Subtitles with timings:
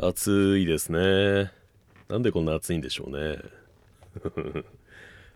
[0.00, 1.50] 暑いですね。
[2.08, 3.38] なんでこんな暑いんでしょうね。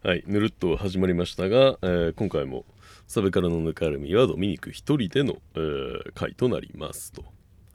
[0.05, 2.65] はい、ぬるっと始まりましたが、えー今回も
[3.09, 7.25] サブカルのぬかるみはドミニク一人での、えー回となりますと。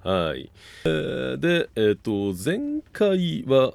[0.01, 0.49] はい。
[0.85, 3.73] えーで、えっ、と、前回は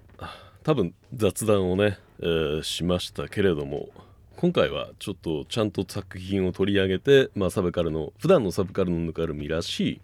[0.63, 3.91] 多分雑談をね、えーしましたけれども、
[4.37, 10.01] 今回はちょっとちゃんと作品を取り上げて、まあ、サブカルの普段のサブカルのぬかるみらしい、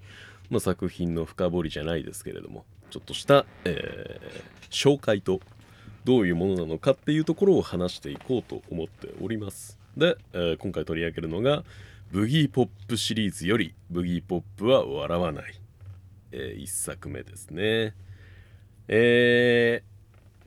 [0.50, 5.40] まあ、作品の深掘りじゃないですけれどもちょっとした、えー紹介と
[6.04, 9.78] どういうものなのかっていうところを話していこうと思っております。
[9.96, 11.64] で、えー今回取り上げるのが
[12.12, 15.54] ブギーポップシリーズよりブギーポップは笑わない、
[16.32, 17.94] え1作目ですね。
[18.88, 19.97] えー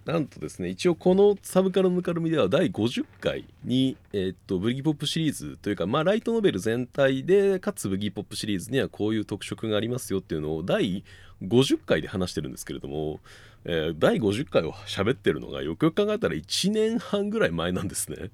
[0.05, 11.03] なんとですね一応このサブカルのぬかるみでは第50回に、えーっとブギーポップシリーズというかまあライトノベル全体でかつブギーポップシリーズにはこういう特色がありますよっていうのを第
[11.43, 13.19] 50回で話してるんですけれども、
[13.65, 18.31] えー第50回を喋ってるのがよくよく考えたら1年半ぐらい前なんですね。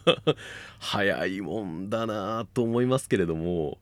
[0.78, 3.78] 早いもんだなと思いますけれども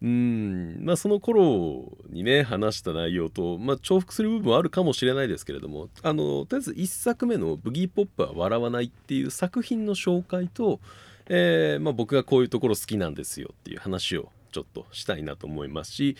[0.00, 10.80] まあその頃にね話した内容と、まあ、重複する部分はあるかもしれないですけれどもあのとりあえず1作目の「ブギーポップは笑わない」っていう作品の紹介と、
[11.28, 16.16] えーまあ、僕がこういうところ好きなんですよっていう話をちょっとしたいなと思いますし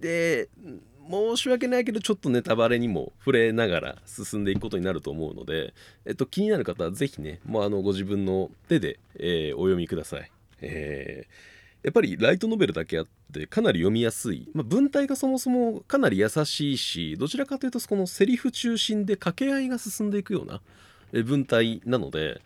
[0.00, 0.48] で
[1.10, 5.74] 申し訳ないけどちょっとネタバレにも触れながら進んでいくことになると思うので、
[6.04, 10.30] えっと、気になる方はぜひねもうあのご自分の手で、えーお読みください。
[10.60, 11.55] えー
[11.86, 20.60] やっぱりライトノベルだけあってかなり読みやすい、まあ、文体がそもそもかなり優しいしどちらかというとこのセリフ中心で掛け合いが進んでいくような
[21.22, 22.40] 文体なので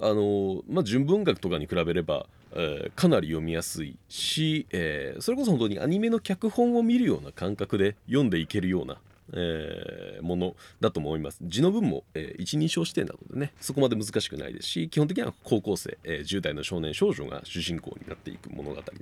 [0.00, 8.96] あのまあ、純文学とかに比べれば、えーかなり読みやすいし、えーそれこそ本当にアニメの脚本を見るような感覚で読んでいけるような、
[9.34, 18.92] えーものだと思います字の文も、えー一人称視点なのでねそこまで難しくないですし基本的には高校生、えー10代の少年少女が主人公になっていく物語なので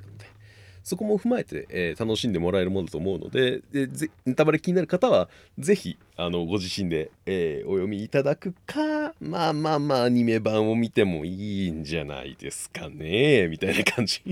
[0.85, 14.23] そこも踏まえて、えー楽しんでもらえるものだと思うのででぜネタバレ気になる方はぜひあのご自身で、えーお読みいただくかまあまあまあアニメ版を見てもいいんじゃないですかねみたいな感じ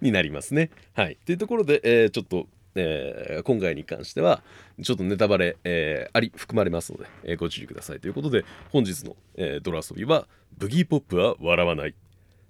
[0.00, 0.70] になりますね。
[0.94, 4.42] はい、というところで、えーちょっと、えー今回に関しては
[4.82, 10.26] ちょっとネタバレ、えーあり含まれますので、えーご注意くださいということで本日の、えードラ遊びは
[10.56, 11.94] 「ブギーポップは笑わない」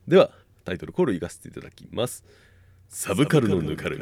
[0.08, 0.30] では
[0.64, 2.24] タイトルコールいかせていただきます。
[2.88, 3.98] サブカルのぬかる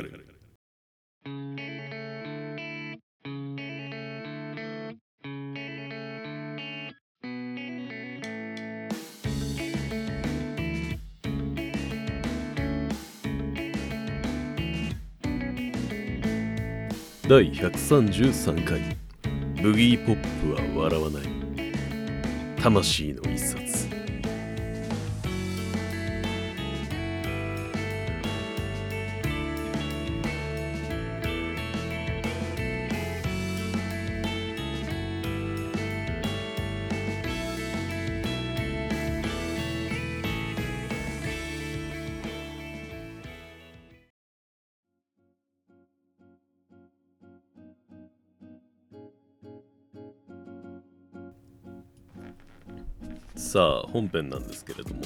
[17.26, 18.98] 第133回
[19.62, 21.22] ブギーポップは笑わない。
[22.60, 23.63] 魂の一冊
[53.36, 55.02] さあ本編なんですけれども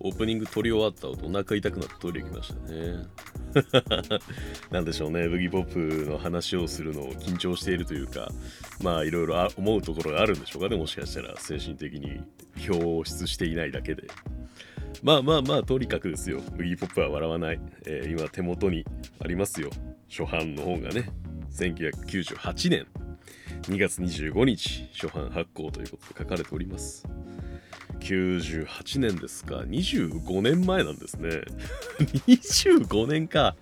[0.00, 3.04] オープニング撮り終わった後お腹痛くなってトイレ行きましたね。
[4.70, 8.30] なんでしょうねブギポップの話をするのを緊張しているというか
[8.82, 12.22] まあいろいろ思うところがあるんでしょうかねもしかしたら精神的に
[12.68, 14.04] 表出していないだけで。
[15.02, 16.40] まあまあまあとにかくですよ。
[16.56, 18.84] ブギポップは笑わない、えー今手元に
[19.18, 19.70] ありますよ。
[20.08, 21.10] 初版の本がね。
[21.52, 22.86] 1998年。
[23.62, 27.06] 2月25日初版発行ということで書かれております。
[28.00, 29.56] 98年ですか。
[29.58, 31.42] 25年前なんですね。
[32.26, 33.56] 25年か。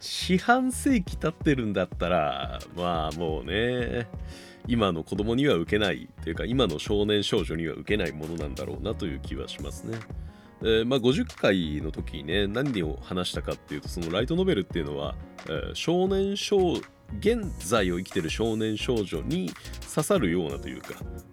[0.00, 4.06] 四半世紀経ってるんだったらまあもうね
[4.66, 9.98] 今の子供には受けないというか今の少年少女には受けないものなんだろうなという気はしますね。
[10.60, 15.14] えーまあ、50回の時にね何を話したかっていうとそのライトノベルっていうのは、
[15.46, 16.74] えー少年少
[17.18, 19.50] 現在を生きてる少年少女に
[19.94, 20.88] 刺さるようなというか、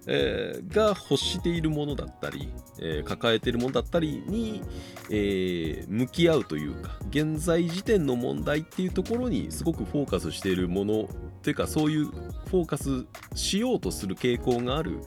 [0.08, 4.62] えーが欲しているものだったり、えー抱えているものだったりに、
[5.10, 11.08] えー向き合うというか現在時点の問題っていうところにすごくフォーカスしているものっ
[11.42, 15.00] ていうかそういうフォーカスしようとする傾向がある、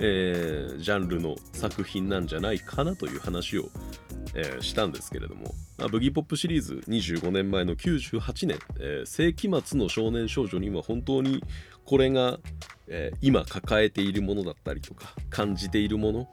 [0.00, 3.70] えジャンルの作品なんじゃないかなという話を、
[4.34, 11.42] え、したんですけれども、まあ、ブギーポップシリーズ25年前の98年、えー、世紀末の少年少女には本当に
[11.84, 12.38] これが、
[12.88, 16.28] えー、今抱えているものだったりとか感じているもの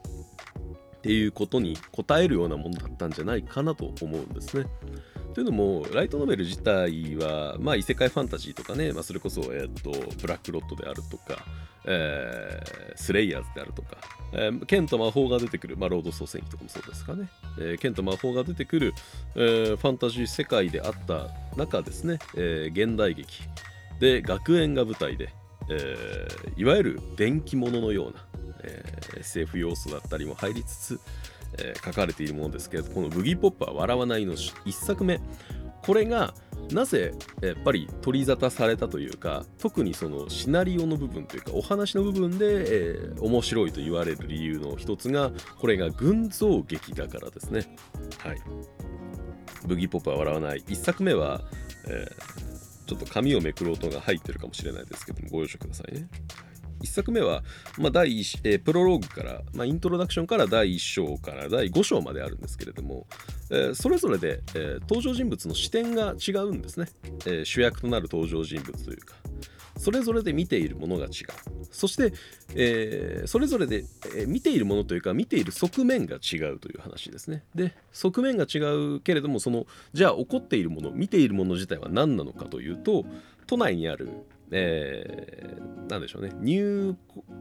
[0.96, 4.66] っていうことに応えるようなものだったんじゃないかなと思うんですね。
[5.36, 11.44] というのも、ライトノベル自体は、まあ、異世界ファンタジーとかね、まあ、それこそ、えー、っと、ブラックロットであるとか、
[11.84, 13.98] えー、スレイヤーズであるとか、
[14.32, 17.28] えー、剣と魔法が出てくる、まあ、ロード総戦記とかもそうですかね、
[17.58, 18.94] えー、剣と魔法が出てくる、
[19.34, 23.42] えー、ファンタジー世界であった中ですね、えー、現代劇。
[24.00, 25.28] で学園が舞台で、
[25.68, 28.24] えー、いわゆる電気物のような、
[28.62, 31.00] えー、SF 要素だったりも入りつつ、
[31.58, 35.20] えー、書かれているものですけどこの「ブギーポップは笑わないの1作目。
[35.82, 36.34] これが
[36.72, 45.30] なぜやっぱり取り沙汰されたというか特にそのシナリオの部分というかお話の部分で、えー、面白いと言われる理由の一つが
[45.60, 47.76] これが群像劇だからですね。
[48.18, 48.40] はい。
[49.66, 51.42] ブギーポップは笑わない1作目は、
[51.88, 56.08] えー、ちょっと紙をめくる音が入ってるかもしれないですけどもご容赦くださいね。
[56.82, 57.42] 1作目は、
[57.78, 63.06] まあ第1え、プロローグから、まあ、イントロダクションから第1章から第5章まであるんですけれども、
[63.50, 66.88] えー、それぞれで、えー、登場人物の視点が違うんですね、
[67.26, 69.16] え主役となる登場人物というか。
[69.78, 71.10] それぞれで見ているものが違う。
[71.70, 72.12] そして、
[72.54, 73.84] えそれぞれで、
[74.16, 77.44] え見ているものというか見ている側面が違うという話ですね。
[77.54, 83.04] で側面が違うけれどもそのじゃあ起こっているもの見ているもの自体は何なのかというと
[83.46, 84.08] 都内にある
[84.50, 86.32] えー、なんでしょうね。
[86.40, 86.96] 入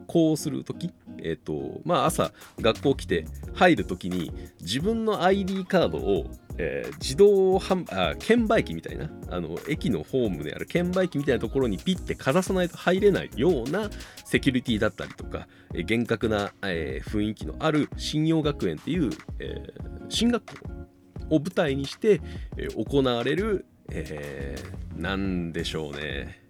[0.07, 0.91] 校する時？
[1.19, 4.31] えっ、とまあ朝学校来て入る時に
[4.61, 6.25] 自分の ID カードを、
[6.57, 13.89] えー、自動販あ券売機みたいなあの駅のホームである券売機みたいなところにピッてかざさないと入れないような
[14.25, 19.73] セキュリティだったりとか、え、厳格な、え、雰囲気のある信用学園っていう、え、
[20.09, 22.21] 進学校を舞台にして、
[22.57, 26.44] え、行われる、えー、なんでしょうね。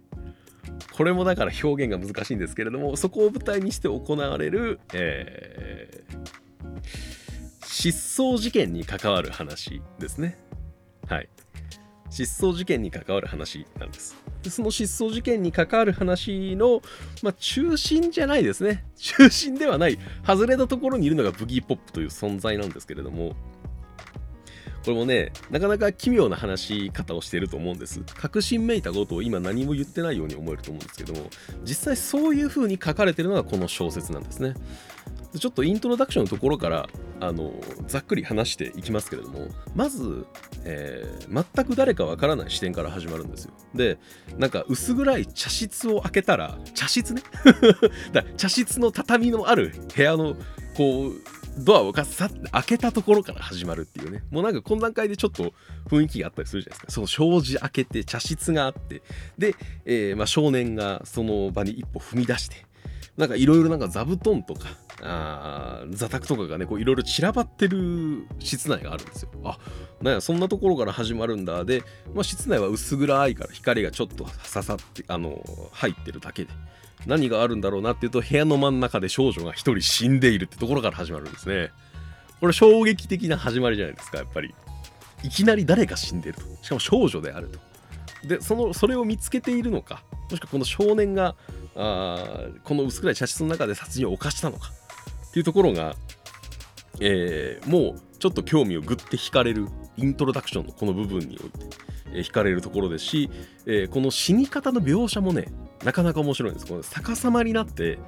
[0.92, 10.38] これもだから表現が難しいんですけれどもそこを舞台にして行われる、えー、失踪事件に関わる話ですね。
[11.08, 11.28] はい。
[12.10, 14.16] 失踪事件に関わる話なんです。
[14.42, 16.80] でその失踪事件に関わる話の、
[17.22, 18.84] まあ、中心じゃないですね。
[18.96, 19.98] 中心ではない。
[20.26, 23.34] 外れたところにいるのがブギーポップという存在なんですけれども
[24.86, 28.00] これもね、なかなか奇妙な話し方をしていると思うんです。
[28.14, 31.28] 確信めいたことを今何も言ってないように思えると思うんですけども、
[31.64, 34.54] 実際そういう風に書かれてるのがこの小説なんですね。
[35.36, 36.88] ちょっとイントロダクションのところから
[37.20, 37.52] あの
[37.88, 40.26] ざっくり話していきますけれどもまず、
[40.64, 43.98] えー、全く誰かわからない視点から始まるんですよで
[44.38, 47.22] なんか薄暗い茶室を開けたら茶室ね？
[48.12, 50.36] だ茶室の畳のある部屋の
[50.76, 51.12] こう
[51.56, 54.22] ドアをガサッて開けたところから始まるっていうね。
[54.30, 55.52] もうなんかこの段階でちょっと
[55.88, 56.92] 雰囲気があったりするじゃないですか。
[56.92, 59.02] その障子開けて茶室があって。
[59.38, 59.54] で、
[59.84, 62.66] えー、まあ、少年がその場に一歩踏み出して。
[63.16, 64.68] なんかいろいろなんか座布団とか
[65.02, 69.30] あ座卓とかがねいろいろ散らばってる室内があるんですよ。
[69.44, 69.58] あ
[70.02, 71.64] なんやそんなところから始まるんだ。
[71.64, 71.82] で、
[72.14, 75.42] まあ、室内は薄暗いから光がちょっと刺さってあの
[75.72, 76.50] 入ってるだけで。
[77.06, 81.70] 何があるんだろうなっていうと部屋の真ん中で少女が一人死んでいるってところから始まるんですね。
[82.40, 84.54] これ衝撃的な始まりじゃないですかやっぱり。
[85.22, 86.42] いきなり誰が死んでると。
[86.62, 87.58] しかも少女であると。
[88.26, 91.36] でそのそれを見つけているのかもしくはこの少年が
[91.76, 94.70] あこの薄暗い茶室の中で殺人を犯したのか
[95.28, 95.94] っていうところが、
[97.00, 101.66] えー、もうちょっと興味をぐって惹かれるイントロダクションのこの部分において、
[102.12, 103.30] えー、惹かれるところですし、
[103.66, 105.46] えー、この死に方の描写もね
[105.84, 106.66] なかなか面白いんです。
[106.66, 107.98] この逆さまになって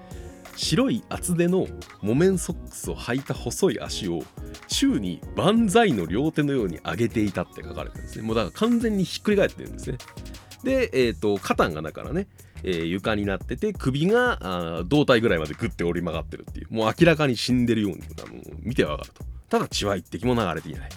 [0.57, 1.69] 白い厚手の
[2.03, 4.25] 木綿ソックスを履いた細い足を
[4.67, 8.27] 宙に万歳の両手のように上げていたって書かれてるんですね。
[8.27, 9.99] もうだから完全にひっくり返ってるんですね。
[10.65, 12.27] で、えっ、ー、と、肩がだからね、
[12.65, 19.38] えー、床になってて、首があ胴体ぐらいまでグッて折り曲がってるっていう、もう明らかに死んでるようにあの見てわかると。
[19.49, 20.90] ただ血は一滴も流れていない。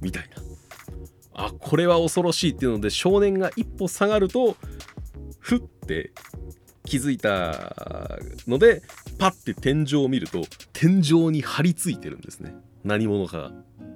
[0.00, 0.42] みたいな。
[1.34, 4.56] あ、これは恐ろしいっていうので、少年が一歩下がると、
[5.38, 6.12] ふって
[6.84, 8.82] 気づいたので、
[9.18, 12.54] パッて天井を見ると、天井に張り付いてるんですね。
[12.84, 13.52] 何者かが。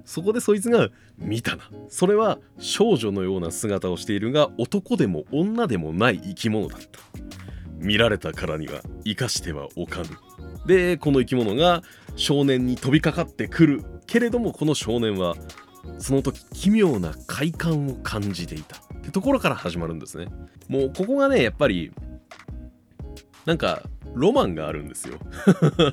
[0.07, 6.87] そこでそいつが見たなそれは少女のような姿をしているが男でも女でもない生き物だった
[7.73, 10.05] 見られたからには生かしてはおかぬ
[10.67, 11.81] でこの生き物が
[12.15, 13.83] 少年に飛びかかってくる。
[14.05, 15.35] けれどもこの少年は
[15.99, 20.27] その時奇妙な快感を感じていたってところから始まるんですね。
[20.69, 21.91] もうここがねやっぱり
[23.45, 23.83] なんか
[24.13, 25.19] ロマンがあるんですよ。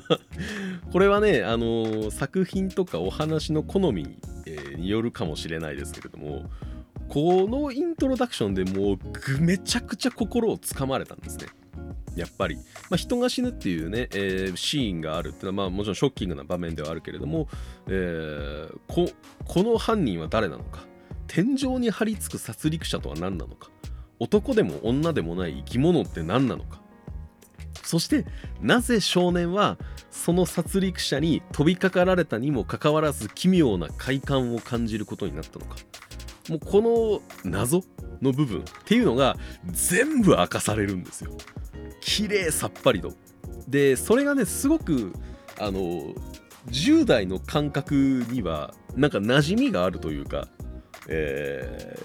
[0.91, 6.43] これはね、あのー、作品とかお話の好みに、えーによるかもしれないですけれども
[7.09, 11.47] このイントロダクションでもうめちゃくちゃ心をつかまれたんですね。
[12.15, 17.47] やっぱり、まあ、人が死ぬっていうね、えー、シーンがあるっていうのは、まあ、もちろんショッキングな場面ではあるけれども、
[17.87, 19.09] えー、こ
[19.45, 20.85] この犯人は誰なのか。
[21.27, 23.69] 天井に張り付く殺戮者とは何なのか。
[24.19, 26.81] 男でも女でもない生き物って何なのか。
[27.83, 28.25] そして
[28.61, 29.77] なぜ少年は
[30.09, 35.75] その殺戮者に飛びかかられたにもかかわらず奇妙な快感を感じることになったのか。
[36.49, 37.83] もうこの謎
[38.21, 41.35] の部分っていうのが全部明かされるんですよ。
[42.01, 43.13] 綺麗さっぱりと。
[43.67, 45.13] でそれがねすごく
[45.59, 46.13] あの
[46.67, 50.47] 10代の感覚にはなんか馴染みがあるというか、
[51.07, 51.97] え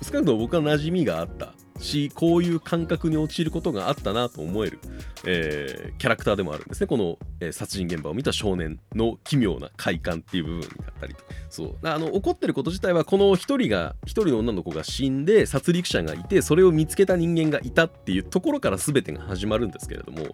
[0.00, 4.78] ー、少なくとも僕は馴染みがあったしこういう感覚に陥ることがあったなと思える、
[5.24, 6.86] えー、キャラクターでもあるんですね。
[6.86, 11.24] この、えー、殺人現場を見た少年の奇妙な快感っていう部分だったりと。
[11.50, 11.76] そう。
[11.82, 20.26] あの怒ってること自体はこの1人が1人の女の子が死んで殺戮者がいてそれを見つけた人間がいたっていうところから全てが始まるんですけれども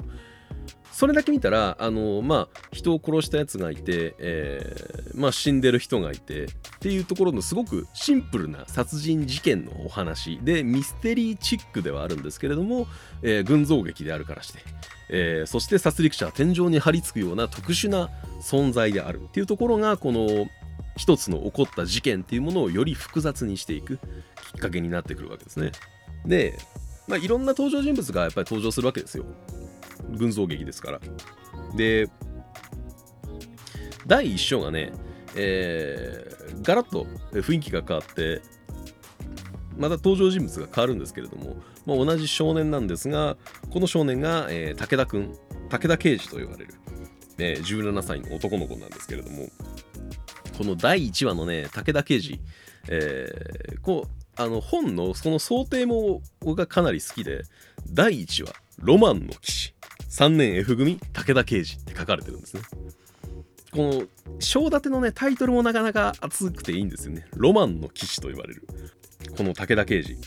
[0.93, 6.49] それだけ見たらあのまあ人を殺したやつがいて、えー、まあ死んでる人がいてっ
[6.81, 12.87] ていうところのすごくシンプルな殺人事件のお話でミステリーチックではあるんですけれども、
[13.23, 14.61] えー、群像劇であるからして、
[15.09, 20.47] えー、そして殺戮者は天井に張り付くような特殊な存在であるっていうところがこの
[20.97, 24.01] 一つの起こった事件っていうものをより複雑にしていくき
[24.59, 25.73] っかけになってくるわけですね。
[26.27, 26.59] で、
[27.09, 29.25] まあ、いろんな登場人物がやっぱり登場するわけですよ。
[30.11, 31.01] 群像劇ですから。
[31.77, 32.09] で、
[34.07, 34.93] 第1章がね、
[35.37, 38.43] えー、ガラッと雰囲気が変わって、
[39.77, 41.57] また登場人物が変わるんですけれども、
[41.87, 43.37] まあ、同じ少年なんですが、
[43.71, 45.35] この少年が、えー、武田くん、
[45.69, 46.75] 武田刑事と呼ばれる、
[47.39, 49.49] えー、17歳の男の子なんですけれども、
[50.57, 52.41] この第1話のね、武田刑事、
[52.89, 57.43] えー、こう、あの本のその想定もがかなり好きで、
[57.91, 59.75] 第1話、ロマンの騎士。
[60.13, 62.63] 3年 F 組武田刑事って書かれてるんですね。
[63.73, 64.03] この
[64.41, 67.27] 章立てのねタイトルもなかなか熱くていいんですよね。
[67.35, 68.69] ロマンの騎士と言われる
[69.35, 70.19] この武田刑事。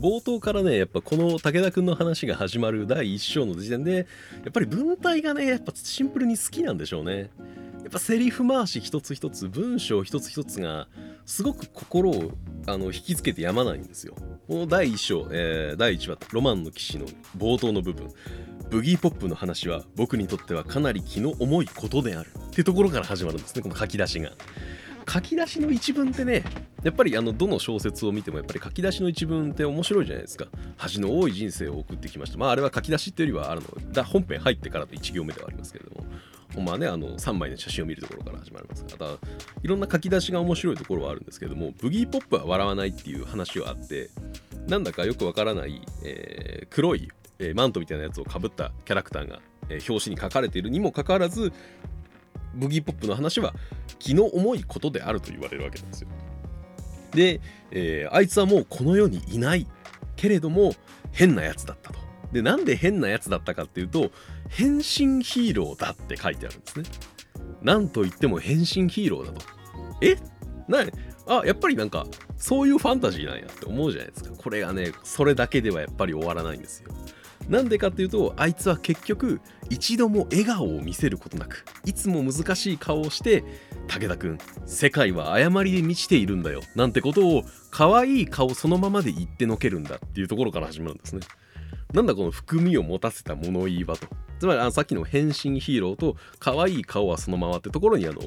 [0.00, 4.02] 冒頭からねやっぱこの武田くんの話が始まる第1章の時点でや
[4.48, 7.30] っぱり文体がねやっぱシンプルに好きなんでしょうね。
[7.84, 10.88] やっぱセリフ回し一つ一つ文章一つ一つが
[11.24, 12.32] すごく心を
[12.66, 14.16] あの引きつけてやまないんですよ。
[14.48, 17.06] この第1章、えー、第1話「ロマンの騎士」の
[17.38, 18.08] 冒頭の部分
[18.70, 24.32] ブギーポップの話は僕にとってはかなり気の重いことであるってところから始まるんですねこの書き出しが。
[25.06, 26.42] 書き出しの一文ってね
[26.82, 30.46] やっぱりあのどの小説を見てもやっぱり書き出しの一文って面白いじゃないですか。
[30.76, 32.38] 恥の多い人生を送ってきました。
[32.38, 36.06] まああれは書き出しっていうよりはあるのだ本編入ってからの1行目ではありますけれども。
[36.62, 39.18] まあね、あの3枚の写真を見るところから始まりますが、
[39.62, 44.10] いろんな書き出しが面白いところはあるんですけども、ブギーポップは笑わないっていう話はあって、
[44.68, 47.10] なんだかよくわからない、えー、黒い
[47.44, 51.52] えー、マントみたいなやつをかぶったキャラクターが、えー、表紙に書かれているにもかかわらず
[52.54, 53.54] ブギーポップの話は
[53.98, 56.08] 気の重いことであると言われるわけなんですよ。
[57.12, 59.66] で、えー、あいつはもうこの世にいない
[60.16, 60.74] けれども
[61.12, 61.98] 変なやつだったと。
[62.32, 64.10] でなんで変なやつだったかっていうと
[64.48, 66.84] 変身ヒーローだって書いてあるんですね。
[67.62, 69.40] なんといっても変身ヒーローだと。
[70.00, 70.16] え？
[70.68, 70.78] な
[71.26, 74.30] あやっぱりなんかそういうファンタジーなんやって思うじゃないですか。
[74.36, 76.92] これがねそれだけではやっぱり終わらないんですよ。
[77.48, 83.44] なんでかっていうとあいつは結局一度も笑顔を見せることなくいつも難しい顔をして
[83.88, 91.20] 武田君世界は誤りで満ちているんだよなんてことを可愛い顔そのままで言ってのけるんだっていうところから始まるんですね。
[91.94, 94.08] なんだこの含みを持たせた物言い場と。
[94.40, 98.20] つまりあのさっきの変身ヒーローと可愛い顔はそのままってところにあの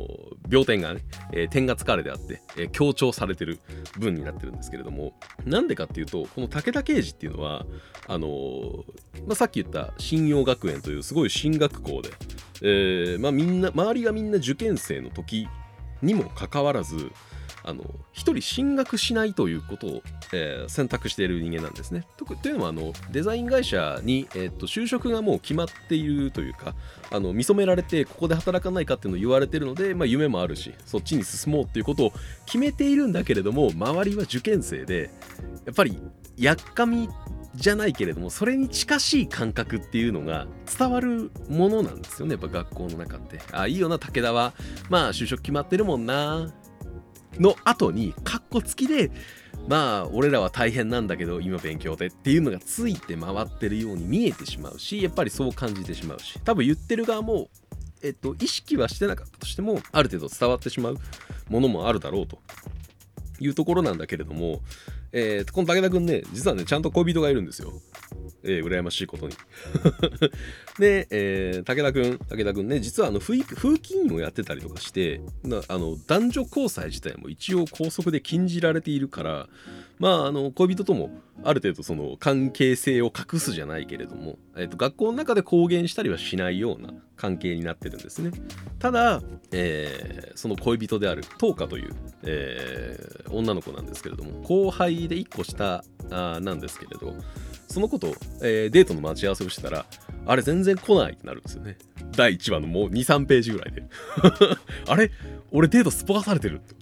[0.48, 1.02] 描点がね、
[1.34, 3.60] えー、点が使われてあって、えー、強調されてる
[4.00, 5.14] 文になってるんですけれども
[5.46, 7.66] なんでかっていうとこの武田刑事っていうのは
[8.08, 8.84] あのー、
[9.28, 12.10] まあ、さっき言った信用学園というすごい進学校で、
[12.64, 15.48] えまあ、みんな周りがみんな受験生の時
[16.02, 17.12] にもかかわらず
[17.68, 17.84] あの
[18.14, 22.06] 一人進学しないということを、えー、選択している人間なんですね。
[22.16, 26.76] とというのはあのデザイン会社に、えーと、就職がもう決まっているというか
[27.12, 32.14] あの見初められてここで働かないかっていうのを言われてるので、まあ、夢もあるしそっちに進もうっていうことを
[32.46, 35.10] 決めているんだけれども周りは受験生で
[35.66, 35.98] やっぱり
[36.38, 37.10] やっかみ
[37.56, 40.48] じゃないけれどもそれに近しい感覚っていうのが
[40.78, 42.34] 伝わるものなんですよね。
[42.34, 43.40] やっぱ学校の中って。
[43.52, 44.54] ああいいよな武田は。
[44.90, 46.54] まあ就職決まってるもんな。
[47.40, 49.12] の後にカッコつきで
[49.68, 57.50] まあ俺らは大変なんだけど今勉強でっていうのがついて回ってるように見えてしまうしやっぱりそう感じてしまうし多分言ってる側も
[58.04, 60.98] えっと意識はしてなかったとしてもある程度伝わってしまう
[61.50, 62.40] ものもあるだろうと
[63.40, 64.62] いうところなんだけれども、
[65.12, 67.74] えー、この武田くんね実はねちゃんと恋人がいるんですよ。
[68.44, 69.36] えー、羨ましいことに。
[70.80, 75.22] で、えー、武田君武田君ね実はあの風紀委員をやってたりとかして
[75.68, 79.50] あの男女交際自体も一応校則で禁じられているから
[80.00, 81.10] まああの恋人とも
[81.44, 88.32] ある程度その関係性を隠すじゃないけれども、えーと、学校の中で公言したりはしないような関係になってるんですね。
[88.80, 97.14] ただ、えー、その恋人である東花という、えー、女の子なんですけれども後輩で1個下あなんですけれど
[97.68, 98.08] その子と、
[98.42, 99.86] えー、デートの待ち合わせをしてたら
[100.26, 101.78] あれ全然来ないってなるんですよね。
[102.12, 103.84] 第1話のもう23ページぐらいで。
[104.88, 105.12] あれ？
[105.52, 106.76] 俺デートすっぽかされてるって。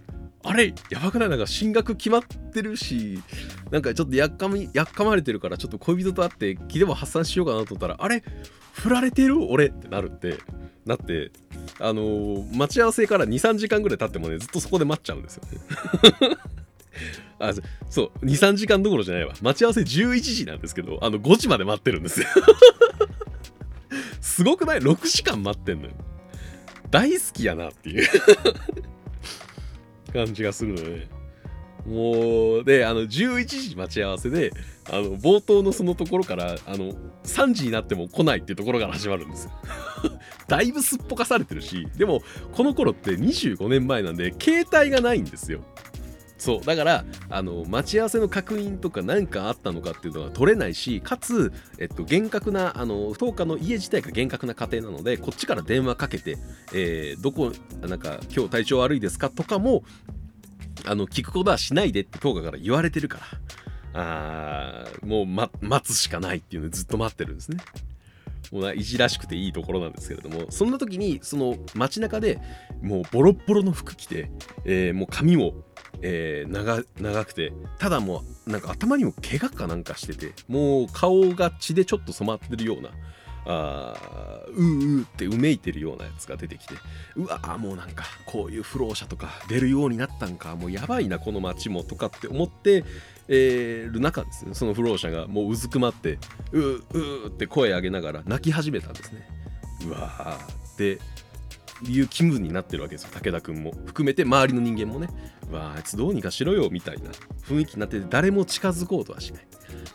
[0.48, 1.30] あれやばくない？
[1.30, 3.20] なんか進学決まってるし
[3.72, 8.24] なんかちょっとやっかみやっかまれてるからちょっと恋人と会って気でも発散しようかなと思ったらあれ
[8.74, 9.44] 振られてる？
[9.44, 10.38] 俺ってなるって
[10.86, 11.32] なって
[11.80, 15.44] あのー、待ち合わせから23時間ぐらい経ってもねずっとそこで待っちゃうんですよ
[16.30, 16.38] ね。
[17.40, 17.52] あ
[17.90, 19.34] そう23時間どころじゃないわ。
[19.42, 22.28] 待ち合わせ11時なんですけどあの5時まで待ってるんですよ。
[24.22, 25.94] すごくない ?6 時間待ってんのよ。
[26.92, 28.08] 大好きやなっていう。
[30.16, 31.08] 感じがするのね。
[31.86, 34.52] もうであの11時待ち合わせで
[34.90, 36.94] あの冒頭のそのところからあの
[37.24, 39.52] 3時になっても来ないっていうところから始まるんですよ。
[40.48, 42.22] だいぶすっぽかされてるしでも
[42.54, 45.62] この頃って25年前なんで携帯がないんですよ。
[46.46, 56.38] そうだからあの待ち合わせの確認とか何かあったのかっていうのが取れないしかつ、えっと、厳格なあの10日の家自体が厳格な家庭なのでこっちから電話かけて、
[56.72, 59.82] えー、どこなんか今日体調悪いですかとかも
[60.86, 63.18] あの聞くことはしないでって10日から言われてるか
[63.94, 67.58] らあもう、ま、待つしかないっていうのずっと待ってるんですね。
[68.52, 72.40] もういじらしくていいところなんですけれどもそんな時にその街中で
[72.82, 74.32] もうボロッボロの服着て、
[74.66, 75.54] えー、もう髪も
[76.02, 82.90] えー、長長くてただもうなんか頭にも怪我かなんかしててもう顔が血でちょっと染まってるような
[83.48, 83.94] あ
[84.48, 86.74] うううってうめいてるようなやつが出てきて
[87.16, 92.84] うわもうなんかこういう不老者とか出るようになったんかもうやばいなこの街もとかって思って
[93.28, 96.20] えー、る中ですその不老者がもううずくまって
[96.52, 99.28] うううって声上げながら泣き始めたんですね。
[99.88, 100.78] うわー。
[100.78, 101.00] で
[101.84, 103.10] いう気分になってるわけですよ。
[103.14, 103.74] 武田君も。
[103.86, 105.10] 含めて周りの人間もね。
[105.50, 107.12] うわあいつどうにかしろよみたいな。
[107.48, 109.48] 雰囲気になってて誰も近づこうとはしない。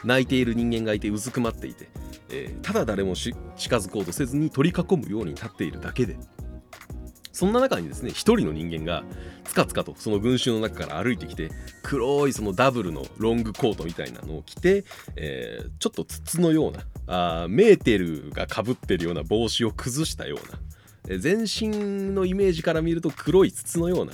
[0.05, 1.89] 泣いている人間がいてうずくまっていて、
[2.31, 3.35] えー、ただ誰も近
[3.77, 6.19] づこうとせずに取り囲むように立っているだけで。
[7.41, 9.03] そんな中にですね一人の人間が
[9.45, 11.49] つかつかとその群衆の中から歩いてきて
[11.83, 14.85] 黒いそのダブルのロングコートみたいなのを着て、
[15.17, 16.73] えー、ちょっと筒のよう
[17.07, 20.59] なあメーテルがかぶってるような帽子を崩したような
[21.09, 24.13] え全身のイメージから見ると黒い筒のような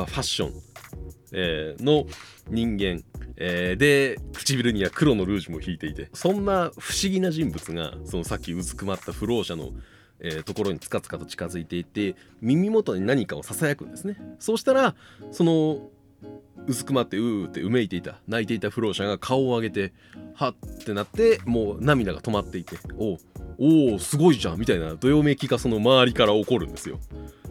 [0.00, 0.52] あファッション、
[1.34, 2.04] えー、の
[2.50, 3.04] 人間、
[3.36, 9.70] えー、で唇には黒のルージュも引いていてそんな不思議な人物がそのさっきうずくまった不老者の、
[10.24, 14.16] えー、ところにつかつかと近づいていて耳元に何かをささやくんですね。
[14.38, 14.94] そうしたら
[15.30, 15.90] その
[16.66, 19.92] うずくまってうーってうめいていた泣いていた不老者が顔を上げて
[20.34, 23.18] はってなってもう涙が止まっていてお
[23.58, 26.98] おおすごいじゃんみたいなどよめきがその周りから起こるんですよ。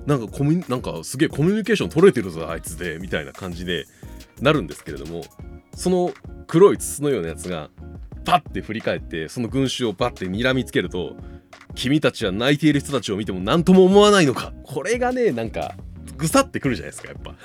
[0.07, 3.85] なんかコミなんかすげえコミュニケーション取れてるぞあいつでみたいな感じで
[4.41, 5.23] なるんですけれども
[5.75, 6.11] その
[6.47, 7.69] 黒い筒のようなやつが
[8.25, 11.15] パッて振り返ってその群衆をバッて睨みつけると
[11.75, 14.53] 君たちは泣いている人たちを見ても何とも思わないのか。
[14.63, 15.75] これがねなんか
[16.17, 17.35] ぐさってくるじゃないですかやっぱ。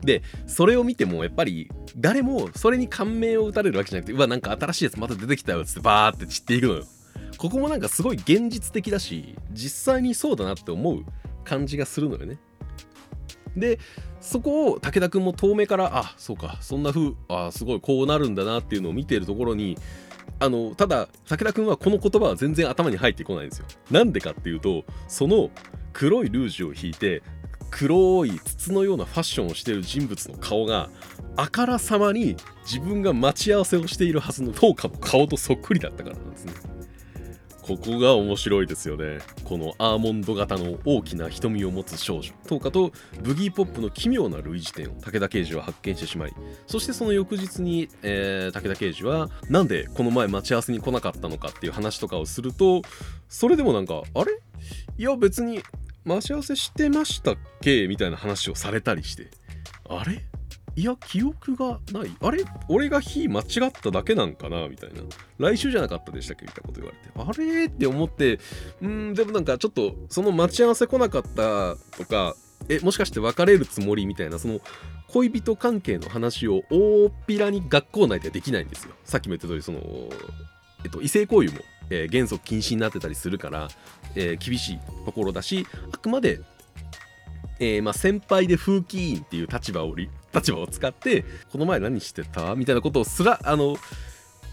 [0.02, 6.84] でそれを見てもやっぱり誰もそれに感銘を打たれるわけじゃなくてうわなんか新しいやつまた出てきたよっつってバーって散っていくのよ。
[7.36, 11.04] ここもなんかすごい現実的だし実際にそうだなって思う
[11.44, 12.38] 感じがするのよね。
[13.56, 13.78] で
[14.20, 19.78] そこを武田君も遠目からあそうかそんな風あすごいこうなるんだなっていうのを見ているところに
[20.40, 23.66] あのただ武田君はこの言葉は全然頭に入ってこないんですよ。
[23.90, 25.50] なんでかっていうとその
[25.92, 27.22] 黒いルージュを引いて
[27.70, 30.90] 黒い筒のようなファッションをしている人物の顔が
[31.36, 36.52] あからさまに自分が待ち合わせをしているはずのトーカの顔とそっくりだったからなんですね。
[37.66, 39.20] ここが面白いですよね。
[39.42, 42.30] このアーモンド型の大きな瞳を持つ少女。
[42.46, 46.34] トーカとブギーポップの奇妙な類似点を武田刑事は発見してしまい
[46.66, 52.82] そしてその翌日に、えー、武田刑事はなんでこの前待ち合わせに来なかったのかっていう話とかをすると
[53.30, 54.38] それでもなんかあれ？
[54.98, 55.62] いや別に
[56.04, 57.88] 待ち合わせしてましたっけ？
[57.88, 59.30] みたいな話をされたりして。
[59.88, 60.22] あれ？
[60.76, 62.16] いや記憶がない。
[62.20, 62.44] あれ？
[62.68, 64.68] 俺が日間違っただけなんかな？
[64.68, 65.02] みたいな。
[65.38, 66.46] 来週じゃなかったでしたっけ？
[66.46, 67.52] みたいなこと言われて。
[67.54, 67.66] あれ？
[67.66, 68.40] って思って。
[68.82, 69.14] うん。
[69.14, 72.34] でもなんかちょっとその待ち合わせ来なかったとか
[72.68, 74.60] えもしかして別れるつもりみたいなその
[75.08, 78.94] 恋人関係の話を大っぴらに学校内ではできないんですよ。
[79.04, 79.78] さっきも言った通りその、
[80.84, 81.60] えっと、異性行為も、
[81.90, 83.68] えー、原則禁止になってたりするから、
[84.16, 86.40] えー、厳しいところだしあくまで、
[87.60, 92.54] えー、まあ、先輩で風紀委員っていう立場を立場を使ってこの前何してた？
[92.56, 93.76] みたいなことをすらあの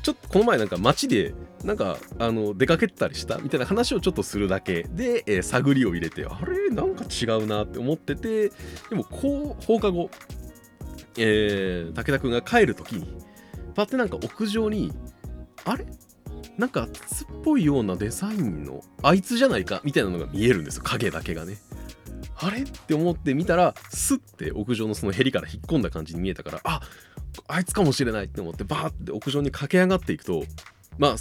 [0.04, 1.34] ちょっとこの前なんか街で
[1.64, 3.38] なんかあの出かけたりした？
[3.40, 4.84] みたいな話をちょっとするだけ。
[4.84, 6.70] で、えー、探りを入れてあれ？
[6.70, 8.50] なんか違うなって思ってて
[8.90, 10.10] でもこう放課後、
[11.18, 13.14] えー、武田君が帰る時に
[13.74, 14.94] パッてなんか屋上に
[15.66, 15.86] あれ？
[16.58, 19.82] なんか筒っぽいようなデザインのあいつじゃないか？
[19.84, 20.84] みたいなのが見えるんですよ。
[20.84, 21.58] 影だけがね。
[22.44, 22.62] あれ？
[22.62, 26.82] って思って見たらスッて屋上のそのヘリから引っ込んだ感じに見えたからあ
[27.48, 30.44] あいつかもしれないって思ってバーって屋上に駆け上がっていくと
[30.98, 31.16] まあ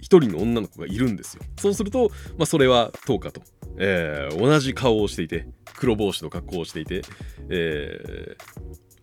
[0.00, 1.42] 一人の女の子がいるんですよ。
[1.58, 3.42] そうすると、まあ、それはトーカと、
[3.78, 7.02] えー、同じ顔をしていて黒帽子の格好をしていて、
[7.48, 8.42] えー、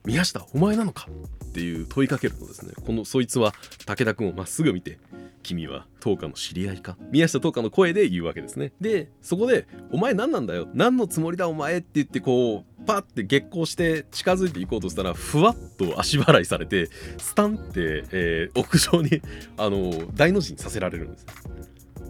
[0.05, 1.07] 宮下お前なのか？
[1.45, 3.53] っていう問いかけるとですねこのそいつは
[3.85, 4.99] 武田君をまっすぐ見て
[5.45, 6.97] 君は東花の知り合いか？
[7.11, 8.73] 宮下東花の声で言うわけですね。
[8.81, 10.67] でそこで「お前何なんだよ？
[10.73, 19.21] 何のつもりだお前」って言ってこうパッて激光して近づいていこうとしたらふわっと足払いされてスタンって、えー、屋上に
[19.57, 21.25] あの大の字にさせられるんです。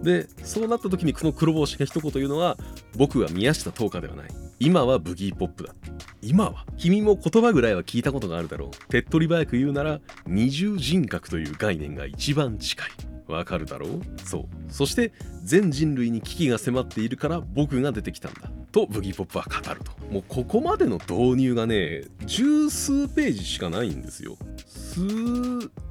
[0.04, 2.58] でそうなった時にこの黒帽子が一言言うのは
[2.95, 4.28] 僕は宮下東花ではない。
[4.58, 5.74] 今はブギーポップだ
[6.21, 6.65] 今は？
[6.78, 8.69] 君も言葉ぐらいは聞いたことがあるだろう。
[8.89, 12.89] 手っ取り早く言うなら二重人格という概念が一番近い。
[13.28, 14.02] わかるだろう？
[14.24, 14.46] そう。
[14.70, 15.12] そして
[15.44, 18.52] 全人類に危機が迫っているから僕が出てきたんだ。
[18.72, 19.92] とブギーポップは語ると。
[20.14, 24.38] もうここまでの導入がね十数ページしかないんですよ。
[24.68, 25.00] す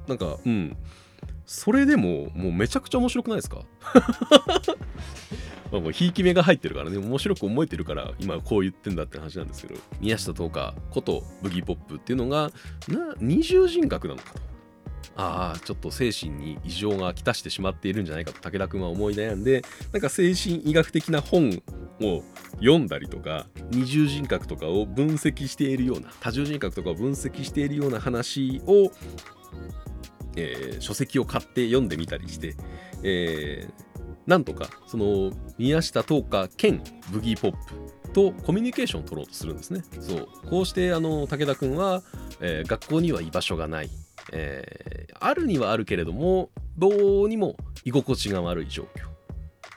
[0.06, 0.76] なんかうん。
[1.46, 3.62] それでももうめちゃくちゃ面白くないですか？
[5.72, 6.98] まあもうひいき目が入ってるからね。
[6.98, 9.80] 面白く思えてるから今こう言ってんだって話なんですけど。
[10.00, 12.50] 宮下東花ことブギーポップっていうのが
[12.88, 14.40] な二重人格なのかと。
[15.16, 19.62] ああちょっと精神に異常がきたしてしまっているんじゃないかと武田君は思い悩んで
[19.92, 21.62] なんか精神医学的な本
[22.00, 22.22] を
[22.56, 28.90] 読んだりとか二重人格とかを分析しているような多重人格とかを分析しているような話を、
[30.36, 32.54] えー、書籍を買って読んでみたりして、
[33.02, 33.72] えー、
[34.26, 39.82] なんとかその宮下東花兼ブギーポップとコミュニケーションを取ろうとするんですね。
[40.00, 42.02] そうこうしてあの武田君は、
[42.40, 43.90] えー、学校には居場所がない
[44.32, 49.14] えー、あるにはあるけれどもどうにも居心地が悪い状況。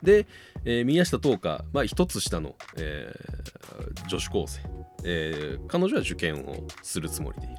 [0.02, 0.26] で、
[0.64, 4.60] えー、宮下桃花、まあ、一つ下の、えー、女子高生、
[5.04, 7.56] えー、彼女は受験をするつもりでいる。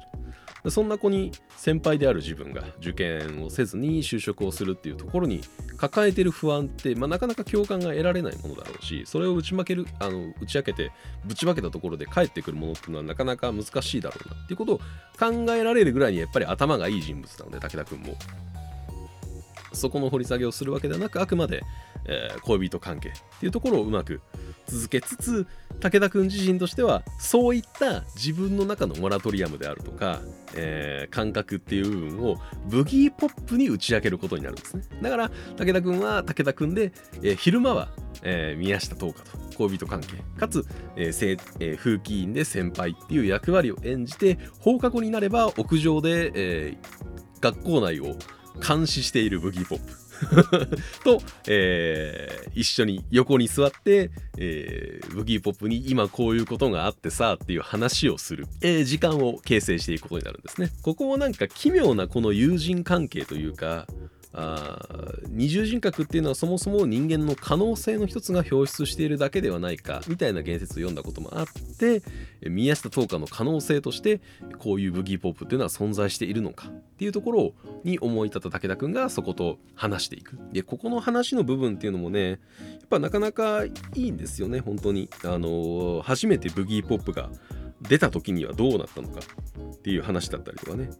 [0.68, 5.40] そんな子に先輩である自分が受験をせずに就職をするっていうところに
[5.78, 10.92] 抱えてる不安って、まあ、なかなか共感が得られないものだろうしそれを打ち負けるあの打ち明けて
[11.24, 14.78] ぶちまけたところで返ってくるものっていうのはなかなか難しいだろうなっていうことを
[15.18, 18.16] 考えられるぐらいにやっぱり頭がいい人物なので武田君も。
[19.72, 21.62] そこの掘り下げをするわけではなくあくまで、
[22.04, 24.20] えー、恋人関係っていうところをうまく
[24.66, 25.46] 続けつつ
[25.80, 30.20] 武田君自身としてはそういった自分の中のモラトリアムであるとか、
[30.54, 34.84] えー、感覚っていう部分をブギーポップに打ち明けることになるんですね。
[35.00, 37.88] だから武田君は武田君で、えー、昼間は、
[38.22, 40.16] え、宮下東花と恋人関係。
[40.38, 40.64] かつ、
[40.96, 48.16] えーえー、風紀委員で先輩っていう役割を演じて放課後になれば屋上で、えー、学校内を
[48.60, 50.10] 監視しているブギーポップ
[51.04, 60.70] と、えー、一緒に横に座って、えー、ブギーポップに今こういうことがあってさっていう話をする、えー、時間を形成していくことになるんですね。
[60.82, 63.86] ここもなんか奇妙なこの友人関係というか
[64.32, 64.78] あ
[65.28, 71.46] 二重人格っていうのはそもそも人間の可能性の一つが表出しているだけではないかみたいな言説を読んだこともあっ
[71.78, 72.02] て
[72.48, 74.20] 宮下東花の可能性として
[74.58, 80.38] こういうブギーポップっていうのは存在しているのかっていうところに思い立った武田君がそこと話していく。
[80.52, 82.38] でここの話の部分っていうのもねやっ
[82.88, 85.08] ぱなかなかいいんですよね本当に。
[85.24, 87.30] あの初めてブギーポップが
[87.82, 90.90] 出た時にはどうなったのかっていう話だったりとかね。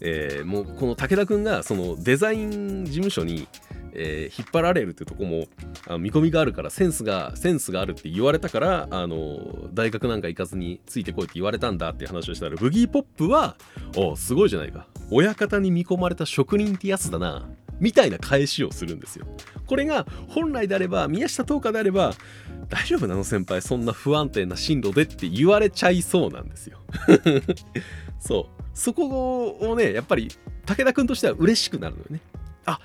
[0.00, 3.48] えー、もうこの武田君がそのデザイン事務所に、
[3.92, 5.46] えー、引っ張られるってとこも
[5.86, 13.56] あの見込みがあるからセンスがセンスがあるって言われたからあの大学なんか行かずについてこいって言われたんだっていう話をしたらブギーポップは
[13.96, 14.86] おすごいじゃないか。
[15.10, 17.48] 親方に見込まれた職人ってやつだな
[17.78, 19.26] みたいな返しをするんですよ。
[19.66, 22.14] これが本来であれば宮下東花であれば
[22.68, 26.78] 大丈夫なの先輩そんな不安定な進路でって言われちゃいそうなんですよ。
[28.18, 28.62] そう。
[28.74, 30.28] そこをねやっぱり
[30.66, 32.20] 武田君としては嬉しくなるのよね。
[32.66, 32.80] あ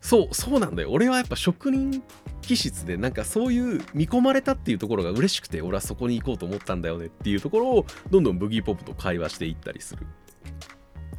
[0.00, 0.90] そうそうなんだよ。
[0.90, 2.02] 俺はやっぱ職人
[2.42, 10.06] 気質でなんかそういう見込まれたっていうところが嬉しくて俺はそこに行こうと思ったんだよねっていうところをどんどんブギーポップと会話していったりする。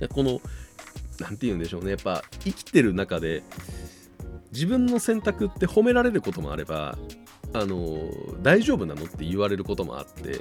[0.09, 0.39] この
[1.19, 1.91] 何て言うんでしょうね。
[1.91, 3.43] やっぱ生きてる中で
[4.55, 6.97] 自分の選択って褒められることもあれば
[7.53, 8.09] あの
[8.41, 10.39] 大丈夫なのって言われることもあって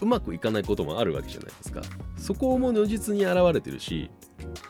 [0.00, 1.80] うまくいかないこともあるわけじゃないですか。
[2.16, 4.10] そこも如実に現れてるし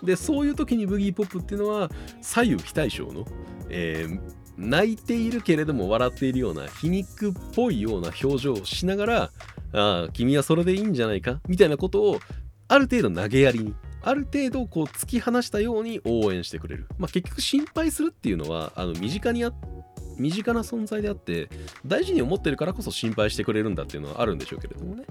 [0.03, 3.25] でそういう時にブギーポップっていうのは左右非対称の、
[3.69, 4.21] えー、
[4.57, 9.23] 泣いているけれども笑っているような皮肉っぽいような表情をしながら
[9.73, 11.41] ああ君はそれでいいんじゃないか？
[11.49, 12.21] みたいなことを
[12.69, 19.53] ある程度投げやりにある程度こう突き放したように応援してくれる、まあ、結局心配するっていうのはあの身近にあ
[20.19, 21.49] 身近な存在であって
[21.87, 25.05] 大事に思ってるからこそ心配してくれるんだっていうのはあるんでしょうけれどもね。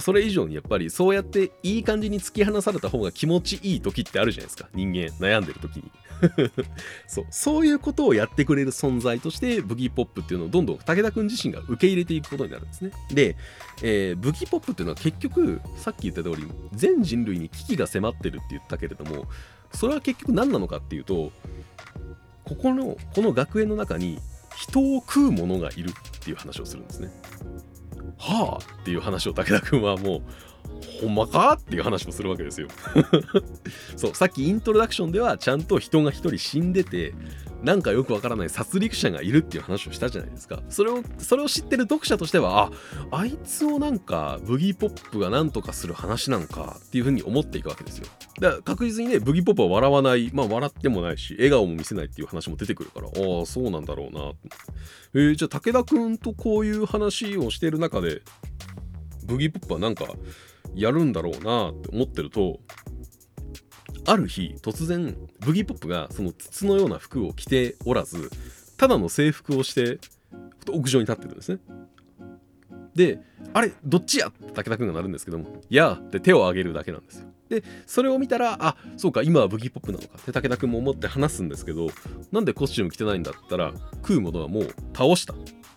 [0.00, 4.68] それ以上にやっぱりそうやっていい感じに突き放された方が気持ちいい時ってあるじゃないですか。
[4.74, 5.90] 人間悩んでる時に。
[7.06, 7.26] そう。
[7.30, 12.92] そういうことをやってくれる存在としてブギーポップっていうのをどんどん武田くん自身が受け入れていくことになるんですね。
[13.10, 13.36] で、
[13.82, 19.26] えー、ブギーポップっていうのは結局さっき言った通り全人類に危機が迫ってるって言ったけれども
[19.74, 21.32] それは結局何なのかっていうと
[22.44, 24.18] ここのこの学園の中に
[24.56, 27.10] 人を食う者がいるっていう話をするんですね。
[28.18, 30.22] はあっていう話を武田君はもう
[31.00, 32.68] ほんまかっていう話もするわけですよ。
[33.96, 37.14] そうさっきイントロダクションではちゃんと人が1人死んでて
[37.62, 40.62] なんかよくわからない殺戮者がいるっていう話をしたじゃないですか。
[40.68, 42.72] それをそれを知ってる読者としては
[43.10, 48.06] ああいつをなんかブギーポップがなんとかする話なんかっていうふうに思っていくわけですよ。
[48.40, 50.30] だから確実にねブギーポップは笑わない。
[50.32, 54.32] まあ笑ってもないし笑顔も見せないっていう話も出てくるからああそうなんだろうな
[55.14, 58.22] えー、じゃあ武田君とこういう話をしてる中で
[59.24, 60.06] ブギーポップはなんか
[60.74, 62.60] やるんだろうなって思ってると
[64.04, 68.30] ある日突然ブギーポップがその筒のような服を着ておらず
[68.76, 69.98] ただの制服をして
[70.70, 71.58] 屋上に立ってるんですね。
[72.94, 73.20] で
[73.54, 77.28] あれどっちやって武田君がなるんですけども「や」って手を挙げるだけなんですよ。
[77.48, 81.88] でそれを見たらあそうか今はブギーポップなのかって武田君も思って話すんですけど
[82.30, 85.34] なんでコスチューム着てないんだったら食うものはもう倒した。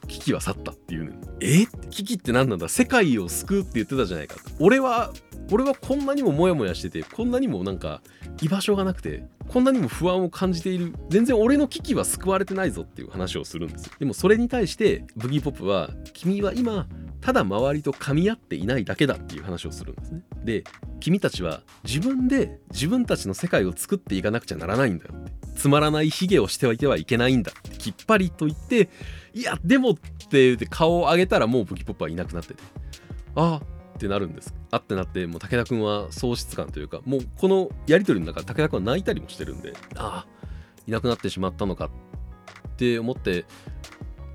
[0.08, 1.66] 危機は去ったっていうねえ？
[1.90, 2.70] 危機って何なんだ？
[2.70, 4.36] 世界を救うって言ってたじゃないか。
[4.60, 5.12] 俺は
[5.52, 8.02] 俺はこんなにもモヤモヤしててこんなにもなんか
[8.42, 9.28] 居場所がなくて。
[9.48, 10.94] こんなにも不安を感じている。
[11.10, 13.90] 全然俺の危機は救われてないぞっていう話をするんです。
[14.00, 16.88] でもそれに対してブギーポップは君は今
[17.22, 20.22] ただ周りと噛み合っていないだけだっていう話をするんですね。
[20.44, 20.64] で
[21.00, 25.14] 君たちは自分で自分たちの世界を作っていかなくちゃならないんだよ
[25.56, 27.78] つまらない卑下をしてはいてはいけないんだって。
[27.78, 28.90] きっぱりと言って
[29.34, 32.64] いやでもって言って顔を上げたらもうブギーポップはいなくなってて。
[33.36, 33.62] あ
[33.96, 34.54] ってなるんです。
[34.72, 40.46] あってなってもう武田君は喪失感というかもうこのやり取りの中武田君は泣いたりもしてるんでああ
[40.86, 41.90] いなくなってしまったのかっ
[42.76, 43.46] て思って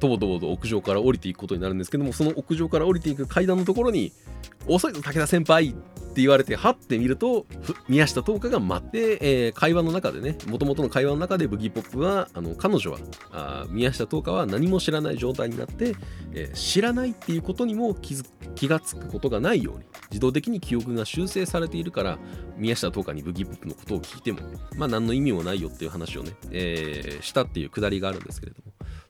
[0.01, 4.13] とぼとぼと屋上から降りていくことになるんですけどもその屋上から降りていく階段のところに
[4.67, 5.75] 「遅いぞ武田先輩!」
[6.11, 7.47] って言われてはってみると
[7.89, 12.99] 宮下十日が待って、えー、会話の中でねもともとの会話の中でブギーポップはあの彼女は
[13.31, 15.95] あ宮下十日は何も知らない状態になって、
[16.33, 18.17] えー、知らないっていうことにも気
[18.57, 22.19] 気がつくことがないように自動的に記憶が修正されているから
[22.57, 24.41] 宮下十日にブギーポップのことを聞いても
[24.77, 28.60] まあ何の意味もないよっていう話をね、えー、したっていうくだりがあるんですけれど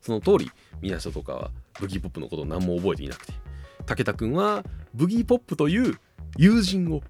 [0.00, 3.32] その通り宮下とかはブギーポップのことを何も覚えていなくて。
[3.86, 5.98] 武田君はブギーポップという
[6.36, 7.00] 友人を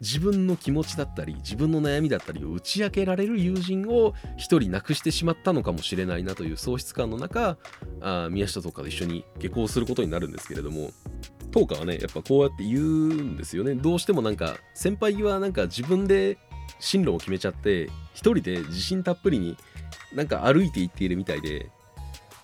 [0.00, 7.56] 自分の気持ちだったり自分の悩みだったりを打ち明けられる友人を一人亡くしてしまったのかもしれないなという喪失感の中
[8.00, 10.90] あ宮下とかと一緒に下校することになるんですけれども
[11.52, 13.74] 東花はねやっぱこうやって言うんですよね。
[13.74, 16.36] どうしてもなんか先輩はなんか自分で
[16.78, 19.56] 進路を決めちゃって一人で自信たっぷりに
[20.12, 21.70] なんか歩いていっているみたいで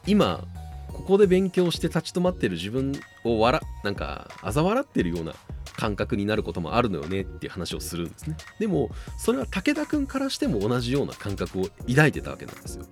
[0.07, 0.45] 今
[0.89, 2.93] ここで勉強して立ち止まってる自分
[3.25, 5.35] を笑なんか嘲笑ってるような
[5.77, 8.37] 感覚になることもあるのよねっていう話をするんですね。
[8.59, 12.85] でもそれは武田くんからしても同じような感覚を抱いてたわけなんですよ。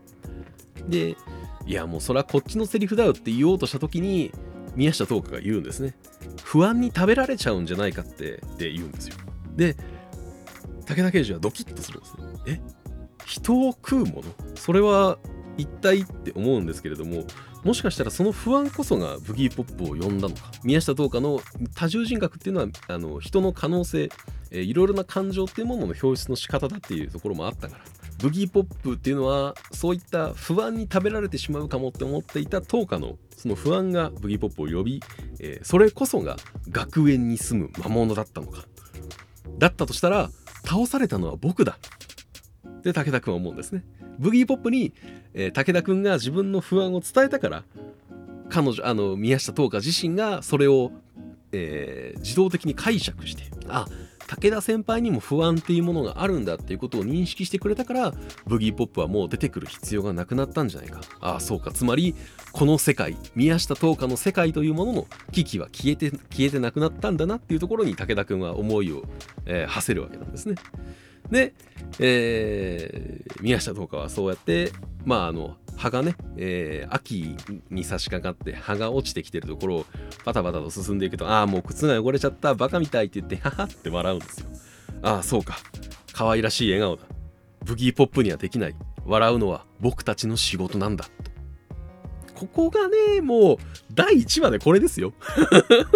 [0.88, 1.16] で
[1.66, 4.33] いやもうそれはこっちのセリフだよって言おうとした時に
[4.75, 5.94] 宮下東花が言うんですね。
[6.42, 9.16] 不安に食べられちゃうんじゃないかってって言うんですよ。
[9.57, 9.77] で
[10.87, 12.23] 武田刑事はドキッとするんですね。
[12.46, 12.61] え？
[13.27, 14.57] 人を食うもの？
[14.57, 15.18] それは
[15.61, 17.25] 一体って思うんですけれども
[17.64, 21.40] もしかしたらその不安こそがブギーポップを呼んだのか宮下東花の
[21.75, 24.09] 多重人格っていうのはあの人の可能性、
[24.51, 27.85] えー、いろいろな感情っていうものの表出の仕方だっていうところもあったから
[28.18, 35.03] ブギーポップっていうのはそういった不安に食べられてしまうかもって思っていた東花のその不安がブギーポップを呼び、
[35.38, 36.37] えー、それこそが
[36.68, 38.64] 学園に住む魔物だったのか。
[39.59, 40.31] だったとしたら
[40.66, 41.79] 倒されたのは僕だ。
[42.83, 43.85] で武田君は思うんですね。
[44.18, 44.92] ブギーポップに、
[45.35, 47.64] えー、武田君が自分の不安を伝えたから
[48.49, 50.92] 彼女あの宮下桃花自身がそれを、
[51.53, 53.87] えー、自動的に解釈してあ
[54.27, 58.14] 武田先輩にも不安っていうものがあるんだっていうことを認識してくれたから
[58.46, 61.01] ブギーポップはもう出てくる必要がなくなったんじゃないか。
[61.20, 61.73] ああそうか。
[61.73, 62.14] つまり
[62.53, 69.03] この世界宮下桃花の世界というものの危機は消えて消えてなくなったんだなっていうところに武田君は思いを、
[69.46, 70.55] えー、馳せるわけなんですね。
[71.30, 71.54] で、
[71.98, 74.72] えー、宮下桃花はそうやって
[75.04, 77.37] まああの葉がね、えー、秋
[77.70, 79.87] に差し掛かって葉が落ちてきてるところを
[80.24, 84.48] パタパタと進んでいくとああもう靴が汚れちゃったバカみたいって言って ハハって笑うんですよ。
[85.02, 85.56] ああそうか。
[86.12, 87.04] 可愛らしい笑顔だ。
[87.64, 88.74] ブギーポップにはできない。
[89.06, 91.06] 笑うのは僕たちの仕事なんだ。
[92.35, 93.56] とここがねもう
[93.94, 95.14] 第1話でこれですよ。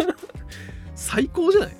[0.94, 1.76] 最高じゃない。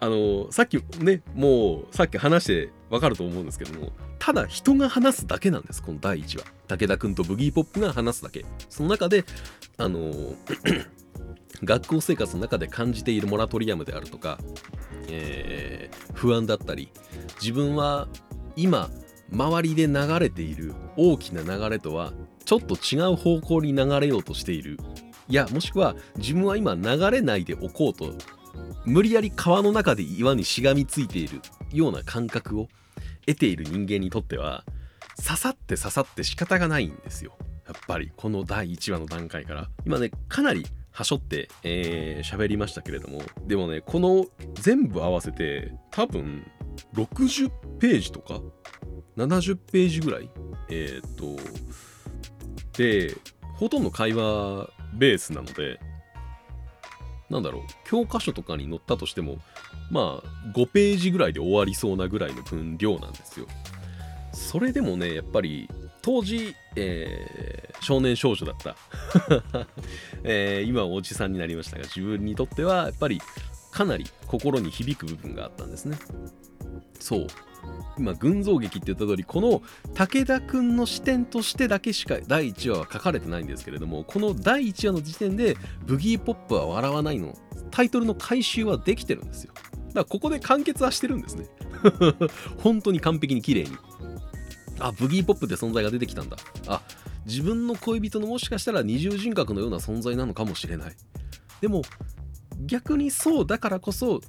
[0.00, 6.44] あのさっきねもうさっき話してわかると思うんですけどもただ人が話すだけなんですこの第1話。
[6.68, 8.44] 武田くんとブギーポップが話すだけ。
[8.68, 9.24] その中で
[9.78, 10.12] あの
[11.64, 14.38] 学校生活の中で感じているモラトリアムであるとか、
[15.08, 16.90] えー、不安だったり
[17.40, 18.08] 自分は
[18.56, 18.90] 今
[19.32, 22.12] 周りで流れている大きな流れとは
[22.44, 24.78] ちょっと違う方向に流れようとしている。
[25.28, 28.12] いやもしくは自分は今流れないでおこうと
[28.84, 31.40] 無理やり川の中で岩にしがみついている
[31.72, 32.68] ような感覚を
[33.26, 34.64] 得ている人間にとっては
[35.24, 37.36] 刺さって刺さって仕方がないんですよ。
[37.66, 39.68] やっぱりこの第1話の段階から。
[39.86, 43.22] 今ねかなりはしょって喋、えー、りましたけれども。
[43.46, 46.44] でもねこの全部合わせて多分
[46.94, 48.40] 60ページとか
[49.16, 50.30] 70ページぐらい？
[50.68, 51.36] えーっ、と
[52.76, 53.14] で
[53.54, 55.78] ほとんど会話ベースなので
[57.32, 59.38] なんだろう教科書とかに載ったとしても
[59.90, 63.46] まあ5ページぐらいで終わりそうなぐらいの分量なんですよ。
[64.32, 65.68] それでもねやっぱり
[66.02, 68.76] 当時、えー、少年少女だった。
[70.24, 73.20] えー、今おじさんになりましたが自分にとってはやっぱり
[73.70, 75.96] かなり心に響く部分があったんですね。
[77.00, 77.26] そう。
[77.98, 79.62] 今群像劇って言った通りこの
[79.94, 87.36] 武田くんの視点としてだけしか第1話は書かれてないんですけれどもこの第1話の時点で「ブギーポップは笑わないの」
[87.70, 89.52] タイトルの回収はできてるんですよ。
[89.54, 91.46] だからここで完結はしてるんですね。
[92.62, 93.70] 本当に完璧に綺麗に。
[94.78, 96.36] あブギーポップって存在が出てきたんだ。
[96.66, 96.82] あ
[97.26, 100.96] 自分の恋人のもしかしたら二重人格のような存在なのかもしれない。
[101.60, 101.82] でも
[102.66, 104.20] 逆にそうだからこそ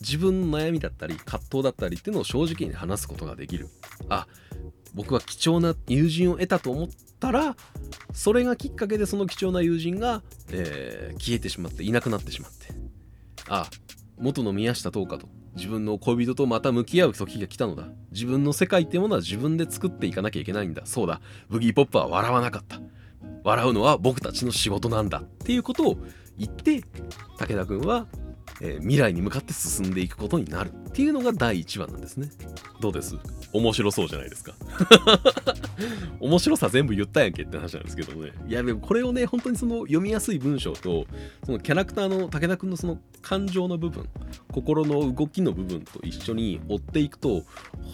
[0.00, 3.68] 自分の悩みだったり葛藤だったりっていうのを正直に話すことができる。
[4.08, 4.26] あ
[4.94, 6.88] 僕は貴重な友人を得たと思っ
[7.20, 7.56] たら
[8.12, 12.68] それがきっかけでその貴重な友人が、えー、消えてしまっていなくなってしまって。
[13.48, 13.68] あ
[14.18, 17.88] 元の宮下桃花と自分の恋人とまた向き合う時が来たのだ。
[18.12, 20.82] 自分の世界ってものは自分で作っていかなきゃいけないんだ。
[20.86, 21.20] そうだ。
[21.48, 22.80] ブギーポップは笑わなかった。
[23.42, 25.18] 笑うのは僕たちの仕事なんだ。
[25.18, 25.98] っていうことを
[26.38, 26.82] 言って
[27.38, 28.06] 武田君は
[28.60, 32.30] えー、未来に向かって進んでいくことになるっていうのが第1話なんですね。
[32.80, 33.16] どうです？
[33.52, 34.54] 面白そうじゃないですか。
[36.20, 38.32] 面白さ全部言ったやんけって話なんですけどもね。
[38.46, 41.06] いやでもこれをね、本当にその読みやすい文章と、
[41.44, 44.08] そのキャラクターの武田くんのその感情の部分、
[44.52, 47.42] 心の動きの部分と一緒に追っていくと、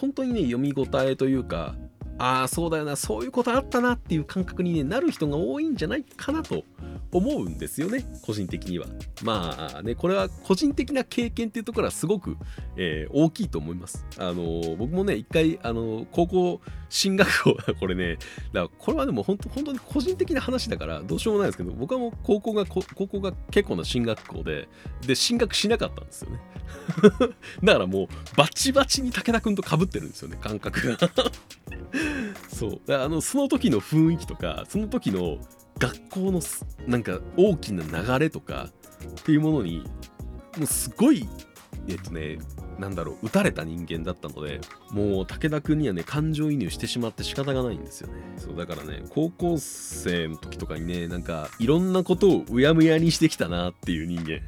[0.00, 1.74] 本当にね、読み応えというか、
[2.18, 6.64] ああ、そうだよな、そういうことあったなっていう感覚に、ね、なる人が多いんじゃないかなと
[7.12, 8.86] 思うんですよね、個人的には。
[9.22, 12.36] まあね、これは個人的な経験っていうところはすごく、
[12.76, 14.04] えー、大きいと思います。
[14.18, 24.68] あの、僕もね、一回、あの、高校進学校、 これね、だからこれはでも本当本当に個人的な話だからどうしようもないですけど、僕はもう高校が、高校が結構な進学校で、
[25.06, 26.40] で、進学しなかったんですよね。
[27.62, 30.98] だからもう、バチバチに武田くんと被ってるんですよね、感覚が。
[32.48, 35.38] そうあのその時の雰囲気とかその時の
[35.78, 36.40] 学校の
[36.86, 38.70] なんか大きな流れとか
[39.20, 39.84] っていうものに
[40.56, 41.28] もうすごい
[41.88, 42.38] えっとね
[42.78, 44.60] なんだろう打たれた人間だったので
[44.90, 48.14] もう武田君にはね感情移入してしまって仕方がないんですよね。
[48.36, 54.40] そうだからね高校生の時とかにねなんかいろんなことをうやむやにしてきたなっていう人間。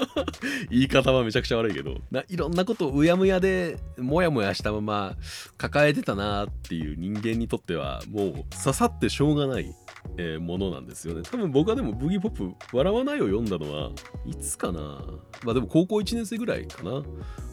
[0.70, 1.96] 言い方はめちゃくちゃ悪いけど。
[2.10, 5.16] ないろんなことをうやむやでモヤモヤしたまま
[5.56, 9.74] 抱えてたなっていう人間にとってはもう刺さってしょうがない
[10.16, 11.22] えー、ものなんですよね。
[11.22, 13.90] 多分僕はでもブギーポップ笑わないを読んだのは
[14.24, 15.02] いつかな
[15.44, 17.02] まあでも高校1年生ぐらいかな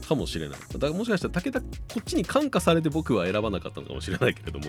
[0.08, 0.60] かもしれない。
[0.60, 1.68] だからもしかしたら武田こ
[2.00, 4.66] っちに感化されて僕は選ばなかったのかもしれないけれども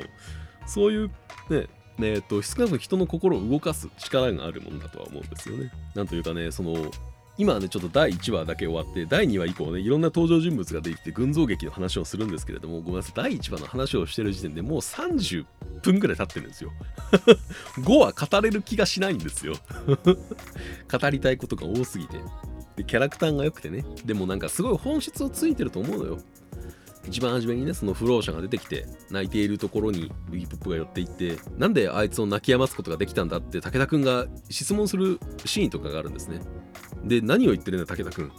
[0.67, 1.09] そういう
[1.51, 1.69] ね
[1.99, 5.71] ねえっと少なくとも人の心を動かす力があるものだとは思うんですよね。
[5.95, 6.75] なんというかねその
[7.37, 15.45] 今はねちょっと第1話だけ終わって第2話以降ねいろんな登場人物ができて群像劇の話をするんですけれどもごめんなさい第1話の話をしてる時点でもう30
[15.83, 16.71] 分ぐらい経ってるんですよ。
[17.83, 19.55] 5は語れる気がしないんですよ。
[20.91, 22.19] 語りたいことが多すぎて。
[22.77, 23.85] でキャラクターが良くてね。
[24.05, 26.19] でもなんかすごい本質をついてると思うのよ。
[27.07, 36.41] 一番初めにねその不老者が出てきて泣いているところにブギポップが寄っていってなんであいつを泣き止ますことができたんだって武田くんが質問するシーンとかがあるんですね。
[37.05, 38.33] で何を言ってるんだ武田くん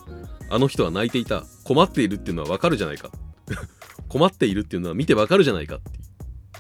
[0.50, 1.44] あの人は泣いていた。
[1.64, 3.12] 困っているっていうのはわかるじゃないか。
[4.10, 6.00] 困っているっていうのは見てわかるじゃないかって。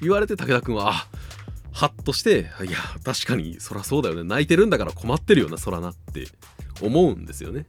[0.02, 1.08] 言われて武田くんはあ
[1.72, 4.24] ハッとしていや確かにそらそうだよね。
[4.24, 6.28] 泣いてるんだから困ってるよなそらなって
[6.82, 7.66] 思うんですよね。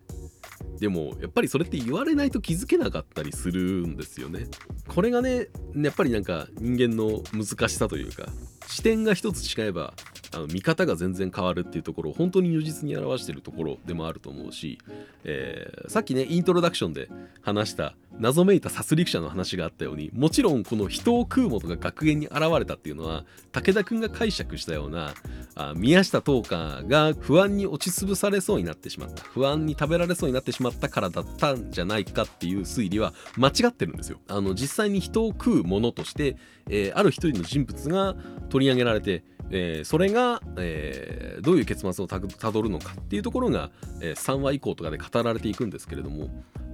[0.79, 4.49] でもやっぱりそれって言われないと気づけなかったりするんですよね。
[4.89, 8.27] これがねやっぱりなんか人間の難しさというか
[8.67, 9.95] 視点が一つ違えば
[10.33, 14.79] あの見方が全然変わるっていうところを本当に如実に表しているところでもあると思うし、
[15.25, 17.09] えー、さっきねイントロダクションで
[17.43, 25.15] 話した謎めいた殺戮者の話があったようにもちろんこの人を食うものが学園に現れたっていうのは武田くんが解釈したような
[25.55, 34.19] あ宮下東花が不安に落ち潰されそうになってしまった不安に食べられそうになってしまったからだったんじゃないかっていう推理は間違ってるんですよ。
[34.29, 36.37] あの実際に人を食うものとして、
[36.69, 38.17] えー、ある一人の人物が
[38.57, 46.29] 取り上げられてえー、それが、えー、どういう結末をたどるのかっていうところが、えー、3話以降とかで語られていくんですけれども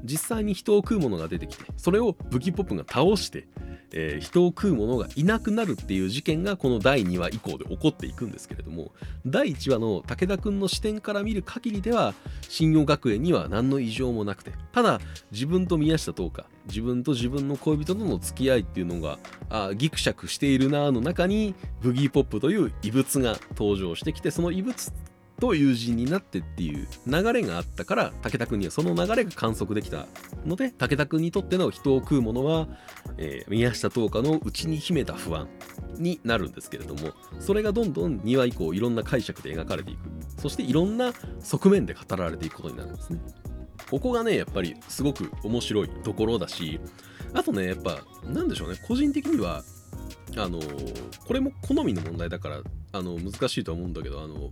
[0.04, 3.46] 実際に人を食うものが出てきてそれを武器ポップが倒して、
[3.92, 8.90] えー、人を食うものがいなくなるっていう事件がこの第2話以降で起こっていくんですけれども
[9.26, 12.14] 第1話の武田くんの視点から見る限りでは
[12.48, 19.18] 信用学園には何の異常もなくてただ自分と宮下東花自分と自分の恋人との付き合いっていうのが
[19.50, 24.92] あギクシャクしているなの中にブギーポップという異物が登場してきてその異物
[25.40, 30.06] と友人になってっていう流れがあったから武田君にはその流れが観測できた
[30.46, 32.68] ので武田君にとっての人を食うものは、
[33.18, 35.48] えー、宮下東花の内に秘めた不安
[35.96, 40.12] になるんですけれどもそれがどんどん2話以降いろんな解釈で描かれていく。
[40.42, 43.20] そしていろんな側面で語られていくことになるんですね。
[43.92, 46.80] ここがねやっぱりすごく面白いところだし
[47.34, 49.62] あとねやっぱなんでしょうね個人的には
[50.34, 50.60] あの
[51.26, 52.62] これも好みの問題だから
[52.92, 54.48] あの難しいとは思うんだけどあの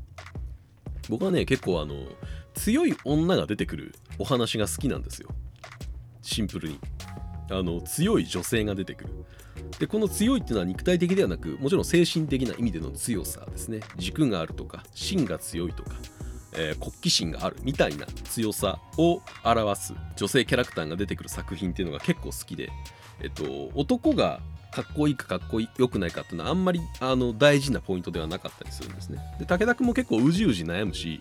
[1.08, 1.94] 僕はね結構あの
[2.52, 5.30] 強い女が出てくるお話が好きなんですよ。
[6.20, 6.78] シンプルに。
[7.50, 9.10] あの強い女性が出てくる。
[9.78, 13.80] でこの強いっていうのは肉体的ではなくもちろん精神的な意味での強さですね。
[13.96, 15.92] 軸があるとか芯が強いとか、
[16.54, 22.70] えー、国旗心があるみたいな強さを表す女性キャラクターが出てくる作品っていうのが結構好きで
[23.22, 24.40] えっと男が
[24.70, 29.18] かっこいいかかっこよくないかっていうのはあんまりあの大事なポイントではなかったりするんですね。
[29.38, 31.20] で武田君も結構うじうじ悩むし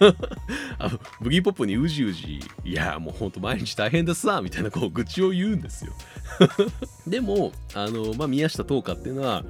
[0.78, 5.92] あのブギーポップにうじうじいやもうほんと毎日大変ですさみたいなこう愚痴を言うんですよ。
[7.06, 9.42] でもあの、まあ、宮下東花っていうのは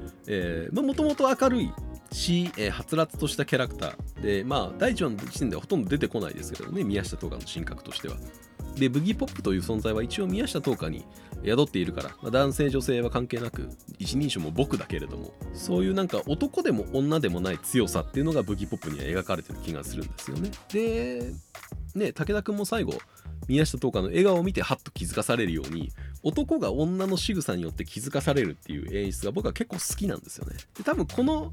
[0.72, 1.72] もともと明るい
[2.14, 8.16] し、えー、はつらつとしたキャラクターでまあ第1話の時点ではほとんど出てこないですけどね宮下東花の神格としては。
[8.76, 11.04] でブギーポップという存在は一応宮下東花に
[11.44, 21.32] 宿っているから、まあ、男性女性は関係なく一人称も僕だけれどもそういうなんか男でも女でもない強さっていうのがブギーポップには描かれてる気がするんですよねで
[21.94, 22.94] ね武田君も最後
[23.46, 25.92] 宮下東花の笑顔を見てハッと気づかされるように
[26.22, 31.52] 男が女の仕草によって気づかされるっていう演出が僕は結構好きなんですよねで多分この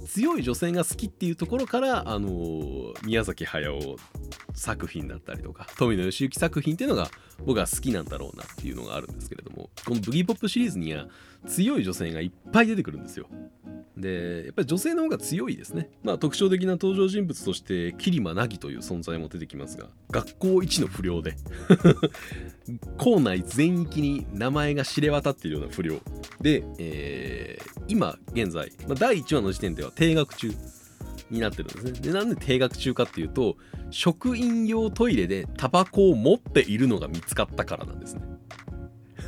[0.05, 3.97] 強い女性が好きっていうところからあのー、宮崎駿
[4.53, 7.09] 作品だったりとか富野義行作品っていうのが
[7.45, 11.07] 僕は好きなんだろうなっていうのがあるんですけれどもこのブギーポップシリーズには
[11.47, 13.27] 強い女性がいっぱい出てくるんですよ。
[13.97, 15.89] でやっぱり女性の方が強いですね。
[16.03, 21.35] まあ特徴的な登場人物として桐間凪という存在も出てきますが学校一の不良で
[22.97, 25.99] 校内全域に名前が知れ渡っているような不良
[26.41, 30.51] で、えー、今現在、まあ、第1話の時点では定学中
[31.29, 31.91] になってるんですね。
[31.93, 33.57] で、なんで定額中かっていうと、
[33.89, 38.21] 職員用トイレでタバコを持っているのが見つかったからなんですね。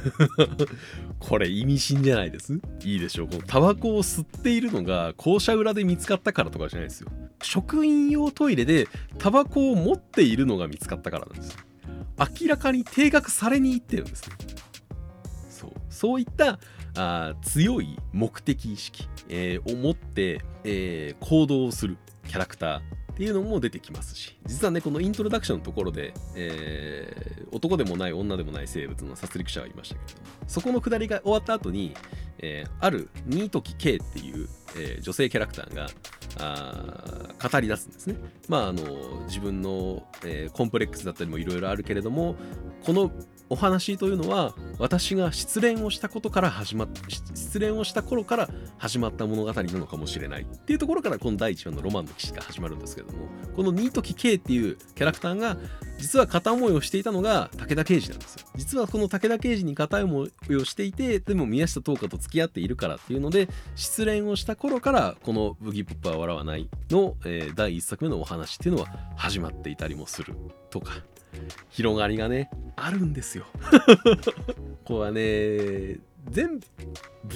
[1.20, 2.60] これ意味深じゃないです？
[2.84, 3.28] いいでしょう。
[3.28, 7.10] このタバコを吸っているのが校舎裏で見つかったからとかじゃないですよ。
[7.42, 8.88] 職員用トイレで
[9.18, 11.58] タバコを持っているのが見つかったからなんです。
[12.42, 14.36] 明らかに定額されに行ってるんですね。
[15.50, 15.72] そう。
[15.90, 16.60] そういった
[16.96, 22.80] あ強い目的意識、えー、を持って、えー、行動するキャラクター
[23.14, 31.94] っていうのも出てきますし実はねこのイントロダクションのところで、えー、男でもない女でもない生物の殺戮者がいましたけどそこのくだりが終わった後に、
[32.40, 35.88] えー、ある新時 K っていう、えー、女性キャラクターが
[36.40, 38.16] あ語り出すんですね。
[38.48, 38.82] まああの
[39.28, 42.36] 自分の、えー、コンプレックスだったりもいろいろあるけれども
[42.84, 43.12] この
[43.50, 55.58] お話というのは私が失恋をしたことから始まっ失恋をした頃から始まった物語なのかもしれないっていうところからこの第1話のロマンの騎士が始まるんですけどもこの新時 K っていうキャラクターが
[55.98, 58.46] 実は片思いをしていたのが武田刑事なんですよ。
[58.56, 70.36] 実はこの武田刑事に片思いをしていてでも宮下東花と付き合っているからっていうので失恋をした頃からこの「ブギーポップは笑わないの」えー、第1作目のお話っていうのは始まっていたりもする
[70.70, 70.94] とか。
[71.70, 72.50] 広がりがね。
[72.76, 73.46] あるんですよ。
[74.86, 76.60] これはね全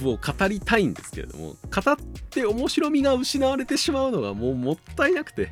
[0.01, 1.97] 部を語りたいんですけれども語っ
[2.29, 5.49] て面白みが失われてしまうのがもうもったいなくて。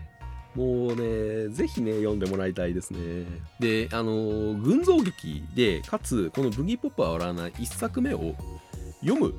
[0.55, 3.25] もうねぜひね読んでもらいたいですね。
[3.59, 8.35] であの群像劇でかつこの「ブギーポップは笑わない」1作目を
[9.01, 9.33] 読む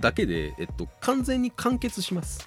[0.00, 2.46] だけで、えっと、完全に完結します。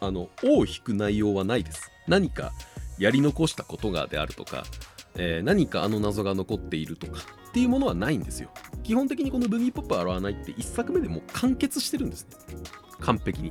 [0.00, 1.90] あの尾を引く内容はないです。
[2.08, 2.52] 何か
[3.00, 4.64] やり残したことがであるとか、
[5.16, 8.50] えー、何かあの謎が残っているとかっていうものはないんですよ。
[8.84, 12.56] 基本的にこのブギーポップ洗わないって1作目でもう完結してるんですね。
[13.00, 13.50] 完璧に。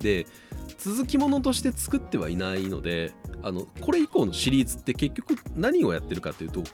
[0.00, 0.26] で
[0.78, 3.12] 続きものとして作ってはいないので
[3.42, 6.64] あのこれ以降のシリーズって結局何をやってるかっていうと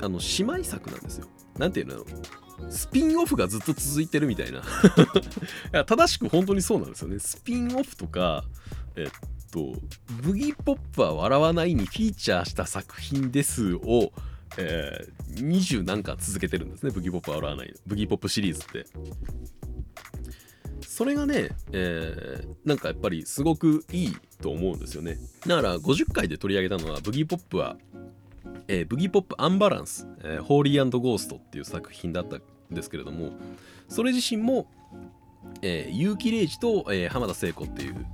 [0.00, 1.26] あの姉妹作なんですよ。
[1.58, 2.04] 何ていうの？
[2.70, 4.60] スピンオフがずっと続いてるみたいな。
[4.60, 4.62] い
[5.72, 7.18] や正しく本当にそうなんですよね。
[7.18, 8.44] スピンオフとか
[8.96, 9.74] えっと
[10.22, 14.12] 「ブギーポップは笑わない」にフィーチャーした作品ですを、
[14.56, 18.86] えー、20何巻続けてるんですねブギーポップは笑わないブギーポップシリーズって。
[20.98, 25.16] それがね、えー、なんかやっぱりすごくいいと思うんですよね。
[25.46, 27.76] だから50回で取り上げたのはブギーポップは、
[28.66, 32.42] えー、ブギーポップアンバランス、えー、ホーリーゴーストっていう作品だったん
[32.72, 33.30] ですけれども
[33.88, 34.68] それ自身も、
[35.62, 38.06] えー、結城玲二と、えー、浜田聖子っていう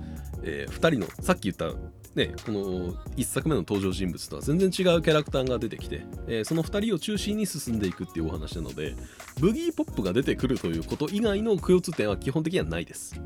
[0.44, 1.76] えー、2人のさっき言った
[2.14, 8.94] ね、この1作目の登場人物とは全然違うキャラクターが出てきて、えー、その2人を中心に進んでいくっていうお話なので
[9.40, 13.20] ブギーポップが出てくるということ以外の共通点は基本的にはないです。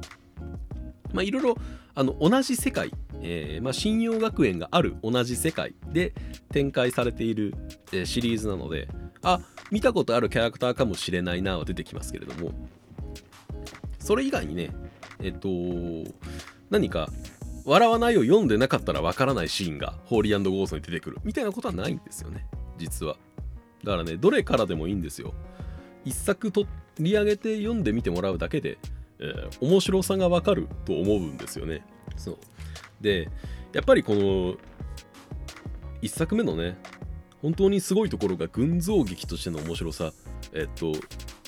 [1.13, 1.57] まあいろいろ
[1.95, 2.91] あの同じ世界、
[3.21, 6.15] えー、まあ、信用学園がある同じ世界で
[6.51, 7.55] 展開されている、
[7.93, 8.89] えー、シリーズなので
[9.23, 9.41] あ
[9.71, 12.53] 見たことあるキャラクターかもしれないなは出てきますけれども
[14.09, 14.71] それ以外にね
[15.21, 15.51] えっと
[16.71, 17.11] 何か
[17.67, 21.19] 笑わないを読んでなかったらわからないシーンがホーリーゴーストに出てくる。
[21.25, 22.47] みたいなことはないんですよね。
[22.79, 23.19] 実は。
[23.85, 25.35] だからねどれからでもいいんですよ。
[26.07, 26.67] 一作取
[26.99, 28.79] り上げて読んでみてもらうだけで、
[29.19, 31.85] えー、面白さがわかると思うんですよね。
[32.17, 32.39] そう。
[33.03, 33.29] で
[33.75, 34.57] やっぱりこの
[36.01, 36.79] 一作目のね
[37.43, 40.15] 本当にすごいところが群像劇としての面白さ。
[40.55, 40.93] えっと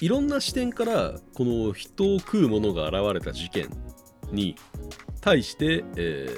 [0.00, 3.68] いろんな視点からこの人を食うものが現れた事件
[4.32, 4.56] に
[5.20, 6.28] 対して、え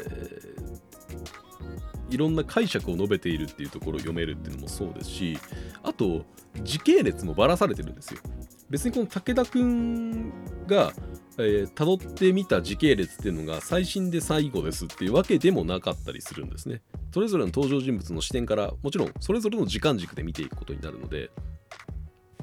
[2.11, 5.39] ー、いろんな解釈を述べているっていうところを読めるっていうのもそうですし
[5.83, 6.25] あと
[6.63, 8.21] 時系列もばらされてるんですよ
[8.69, 10.33] 別にこの武田くん
[10.67, 10.93] が
[11.39, 16.83] えー、辿ってみた時系列っていうのが最新で最後ですっていうわけでもなかったりするんですね。
[17.13, 21.31] それぞれの登場人物の視点からもちろんそれぞれの時間軸で見ていくことになるので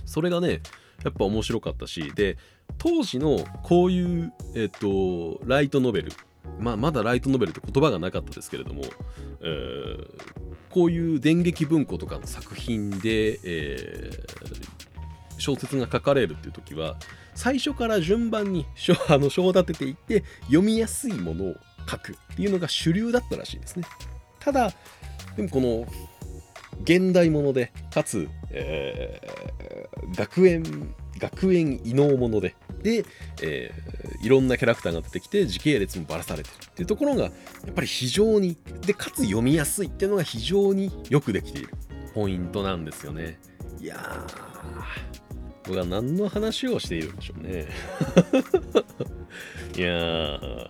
[0.06, 0.62] それがね
[1.04, 2.38] やっぱ面白かったしで
[2.78, 6.12] 当時のこういう、えっと、ライトノベル
[6.58, 8.84] まあ、まだライトノベルって言葉がなかったですけれども、
[9.42, 10.08] えー、
[10.70, 16.98] こういう電撃文庫とかの作品で、えー、小説が書かれるっていう時は
[17.36, 21.56] 最初から順番に章 あの章立てていって読みやすいものを
[21.90, 23.86] 書くっていうのが主流だったらしいですね。
[24.40, 24.74] ただ
[25.36, 25.88] でもこの
[26.82, 33.06] 現代ものでかつ、えー、学園学園異能ものでで、
[33.42, 37.30] えー、いろんなキャラクターが出てきて時系列もばらされてるっていうところがや
[37.70, 41.70] っぱり非常にでかつ読みやすいっていうのが非常によくできている
[42.14, 43.38] ポイントなんですよね。
[43.80, 44.50] いやー
[45.66, 47.68] 僕は何の話をしているんでしょうね。
[49.78, 50.70] いやー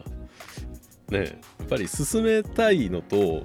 [1.11, 3.43] ねやっぱり進めたいのと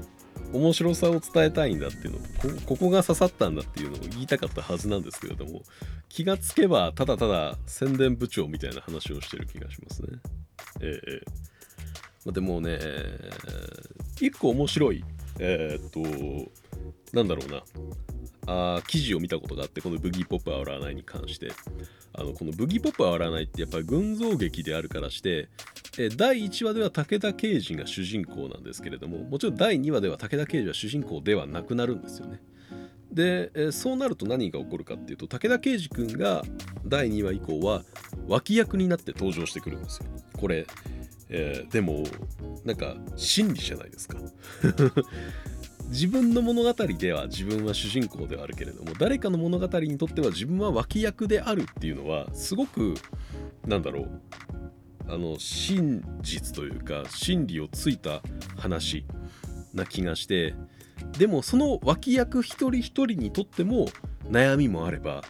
[0.55, 2.25] 面白さを伝えたいんだっていうのこ
[2.67, 5.63] ここが刺さったんだっていうのを言いたかったはずなんですけれども
[6.09, 10.09] 気がつけばただただ宣伝部長みたいな話をしてる気がしますね。
[10.81, 11.45] ええ
[12.25, 12.79] ま、でもね、
[14.21, 15.05] 一個面白い、
[15.39, 16.01] えー、っと、
[17.13, 17.63] なんだろうな、
[18.77, 21.53] あ記事を見たことがあってこのブギーポップは笑わないに関して。
[22.17, 25.49] あのこのブギーポップは笑わないってやっぱり群像劇であるからして
[25.99, 32.41] え第1話では武田刑事が主人公なんですけれどももちろん第2話では武田刑事は主人公ではなくなるんですよね。
[33.13, 36.43] で、えそうなると何が起こるかっていうと武田刑事君が
[36.85, 37.83] 第2話以降は
[38.27, 40.07] 脇役になって登場してくるんですよ。
[40.39, 40.67] これ
[41.31, 42.05] えー、でも
[42.65, 44.19] なんか真理じゃないですか。
[45.89, 52.95] 自分の物語では自分は主人公ではあるけれども誰かの物語にとっては自分は脇役であるっていうのはすごく
[53.67, 54.21] なんだろう
[55.09, 58.23] あの真実というか真理をついた
[58.57, 59.05] 話
[59.75, 60.55] な気がして
[61.19, 63.87] でもその脇役一人一人にとっても
[64.31, 65.23] 悩みもあれば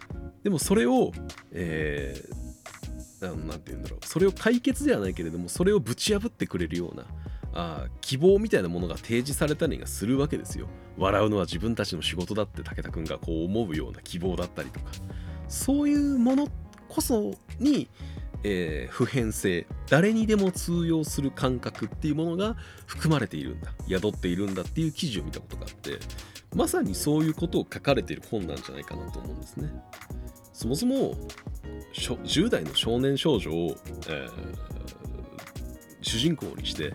[0.45, 1.11] でもそれを、
[1.53, 7.05] えー、なんて言うんだろうそれを解決ではないけれどもそれをぶち破ってくれるような
[7.57, 10.67] あ希望みたいなものが提示されたりがするわけですよ。
[10.99, 14.87] 笑うのは自分たちの仕事だって武田君がこう思うような希望だったりとか
[15.49, 16.49] そういうもの
[16.89, 17.89] こそに、
[18.43, 25.99] えー、普遍性誰にでも通用する感覚っていうものが含まれているんだ宿っているんだっていう記事を見たことがあって
[26.55, 29.73] まさにそういうことを書かれている本なんじゃないかなと思うんですね。
[30.53, 31.17] そもそも
[31.93, 33.77] 10代の少年少女を、
[34.09, 34.31] えー、
[36.01, 36.95] 主人公にして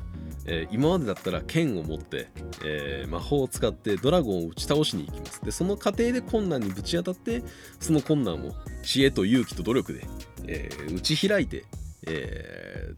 [0.52, 2.28] えー、今までだったら剣を持って、
[2.66, 5.46] えー、魔法を使ってドラゴンを打ち倒しに行きます。
[5.46, 7.44] でその過程で困難にぶち当たって
[7.80, 10.08] その困難を知恵と勇気と努力で、
[10.48, 11.66] えー、打ち開いて、
[12.08, 12.96] え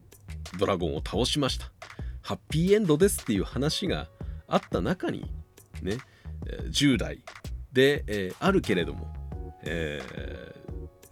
[0.58, 1.70] ドラゴンを倒しました。
[2.22, 4.08] ハッピーエンドですっていう話が
[4.47, 5.30] あった中に
[5.82, 5.97] ね
[6.70, 7.22] 10代
[7.74, 9.14] で、えあるけれども、
[9.64, 10.02] え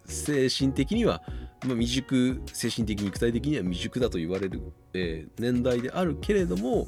[0.06, 1.22] 精神的には
[1.66, 4.62] まあ、未熟精神的肉体的には未熟だと言われる、
[4.94, 6.86] えー、年代であるけれども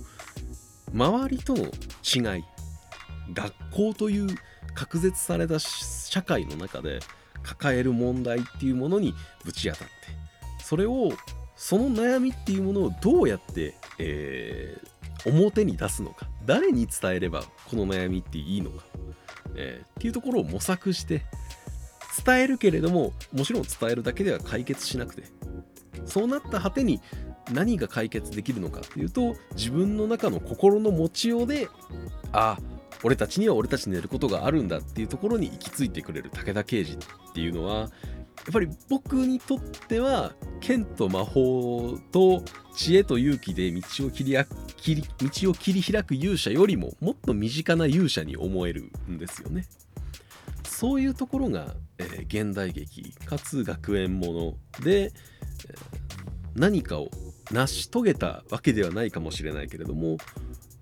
[0.92, 2.44] 周りとの違い
[3.32, 4.28] 学校という
[4.74, 7.00] 隔絶された社会の中で
[7.42, 9.94] 抱える問題っていうものにぶち当たって
[10.64, 11.12] それを
[11.56, 18.84] その悩みっていうものをどうやって、えー、表に出すのか誰に伝えればこの悩みっていいのか、
[19.54, 21.22] えー、っていうところを模索して
[22.24, 25.24] 伝えるけれどももちろん伝えるだけでは解決しなくて
[26.04, 27.00] そうなった果てに
[27.50, 31.68] 何が解決できるのかっていうと自分の中の心の持ちようで
[32.32, 32.58] あ
[33.02, 37.90] 俺たちには俺たちのやることがあるんだっていうところに行き着いてくれる武田刑事っていうのは
[38.44, 42.42] やっぱり僕にとっては剣と魔法と
[42.74, 44.36] 知恵と勇気で道を切り
[44.76, 49.66] 切り道を切り開く勇者よりももっと身近な勇者に思えるんですよね。
[50.64, 55.12] そういうところが、えー、現代劇かつ学園もので、えー、
[56.56, 57.08] 何かを
[57.52, 60.18] 成し遂げたわけではないかもしれないけれども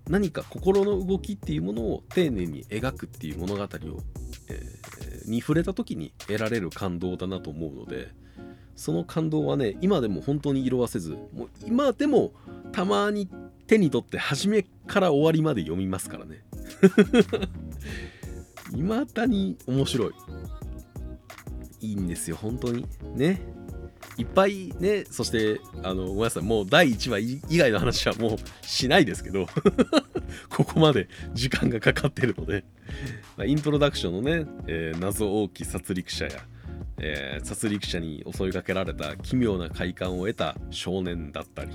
[0.09, 3.67] 何か心の動きっていうものを丁寧に描くっていう物語を、
[4.49, 8.09] えー、に触れた時に得られる感動だなと思うので
[8.75, 12.31] その感動はね今でも本当に色あせずもう今でも
[12.71, 13.29] たまに
[13.67, 16.43] 手に取って初めから終わりまで読みますからね
[18.73, 20.11] 未だに面白い。
[21.81, 22.85] いいんですよ、本当に。
[23.15, 23.41] ね。
[24.17, 29.47] いっぱいね、そして、あの、ごめんなさい、もう第1話以外の話はもうしないですけど
[30.49, 32.63] ここまで時間がかかってるので
[33.45, 36.45] イントロダクションのね、えー、謎多き殺戮者や、
[36.97, 41.71] えー、殺戮者に襲いかけられた奇妙な快感を得た少年だったり、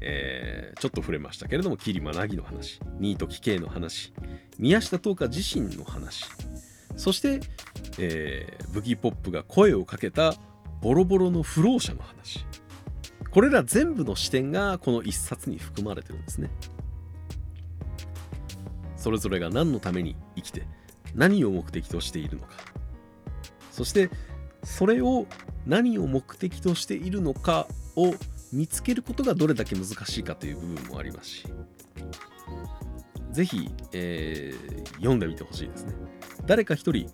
[0.00, 4.12] えー、ちょっと触れましたけれども、桐間凪の話、ニート奇形の話、
[4.58, 6.24] 宮下東花自身の話、
[6.96, 7.40] そして、
[7.98, 10.34] えー、ブギーポップが声をかけた
[10.80, 12.46] ボロボロの不老者の話。
[13.30, 16.50] これら全部の視点がこの一冊に含まれてるんですね。
[18.96, 20.66] それぞれが何のために生きて
[21.14, 22.54] 何を目的としているのか。
[23.70, 24.10] そして
[24.64, 25.26] それを
[25.66, 28.14] 何を目的としているのかを
[28.52, 31.44] 見つけることがどれだけ難しいかという部分もありますし
[33.32, 35.94] 是非、えー、読んでみてほしいですね
[36.46, 37.10] 誰か一人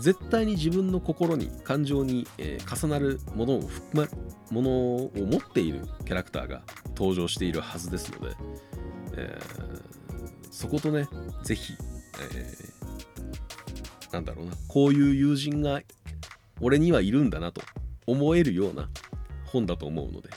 [0.00, 4.08] 絶対に自分の心に感情に、えー、重なるものを含ま
[4.50, 6.62] ものを持っているキャラクターが
[6.96, 8.36] 登場しているはずですので、
[9.16, 9.82] えー、
[10.50, 11.08] そことね
[11.42, 11.74] 是非、
[12.32, 15.80] えー、なんだろうなこういう友人が
[16.60, 17.62] 俺にはいるんだなと
[18.06, 18.88] 思えるような
[19.46, 20.30] 本だと思うので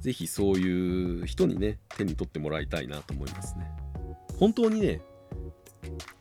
[0.00, 3.70] ぜひそういう人にね、手に取ってもらいたいなと思いますね。
[4.38, 5.00] 本当にね、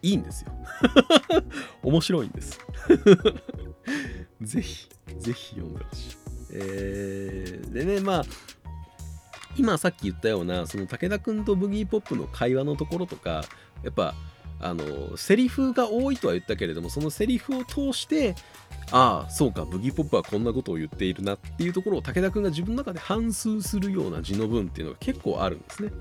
[0.02, 0.52] いいんですよ。
[1.84, 2.60] 面白いんです。
[4.42, 6.18] ぜひ、ぜひ読んでほしい。
[6.52, 8.26] えー、でね、まあ、
[9.58, 13.44] 今さっき言ったような、その武田くんとブギーポップの会話のところとか、
[13.84, 14.16] やっぱ、
[14.62, 18.36] あのセリフが多いとは言ったけれどもそのセリフを通して
[18.92, 25.92] ああそうかブギーポップはこんなことを言っているなっていうところを武田君が自分の中で反芻するような字の文っていうのが結構あるんですね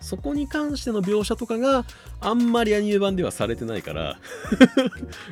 [0.00, 1.84] そこに関しての描写とかが
[2.20, 4.18] あんまりアニメ版ではされてないから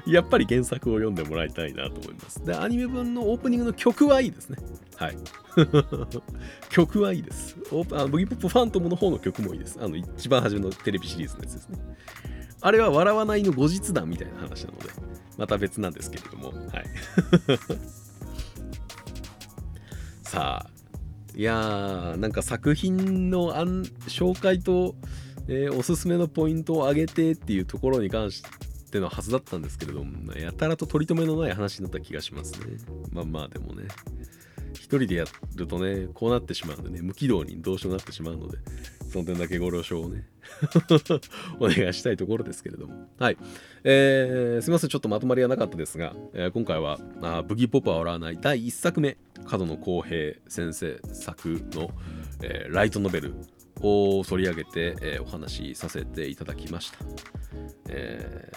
[0.06, 2.44] やっぱり原作を読んでもらいたいなと思います。
[2.44, 4.58] でアニメ版のオープニングの曲はいいですね。
[4.96, 5.16] はい。
[6.68, 7.56] 曲はいいです。
[7.72, 9.78] オーあブギポップファントムの方の曲もいいです。
[9.80, 11.78] あの一番初めのテレビシリーズのやつですね。
[12.60, 14.90] あれは笑わないの後日談みたいな話なので
[15.36, 16.48] また別なんですけれども。
[16.48, 16.86] はい。
[20.22, 20.77] さあ
[21.38, 23.54] いやーなんか作品の
[24.08, 24.96] 紹介と、
[25.46, 28.42] えー、おすすめのポイントを上げてっていうところに関し
[28.90, 32.78] てのはずだったんですけれどもやたらと取り留めのない話になった気がしますね。
[33.12, 33.86] まあまあでもね。
[34.74, 38.58] 一人でやるとねこうなってしまうんでね無軌道にどうしようになってしまうので
[39.10, 40.26] その点だけご了承をね
[41.60, 43.08] お願いしたいところですけれども。
[43.18, 43.36] はい。
[43.84, 49.16] えー、すいません、ちょっとまとまりはなかったですが、えー、今回はあブギーポップは笑わない第1作目、
[49.46, 51.90] 角野浩平先生作の、
[52.42, 53.34] えー、ライトノベル
[53.80, 56.98] を取り上げて、えー、お話しさせていただきました。
[57.88, 58.52] え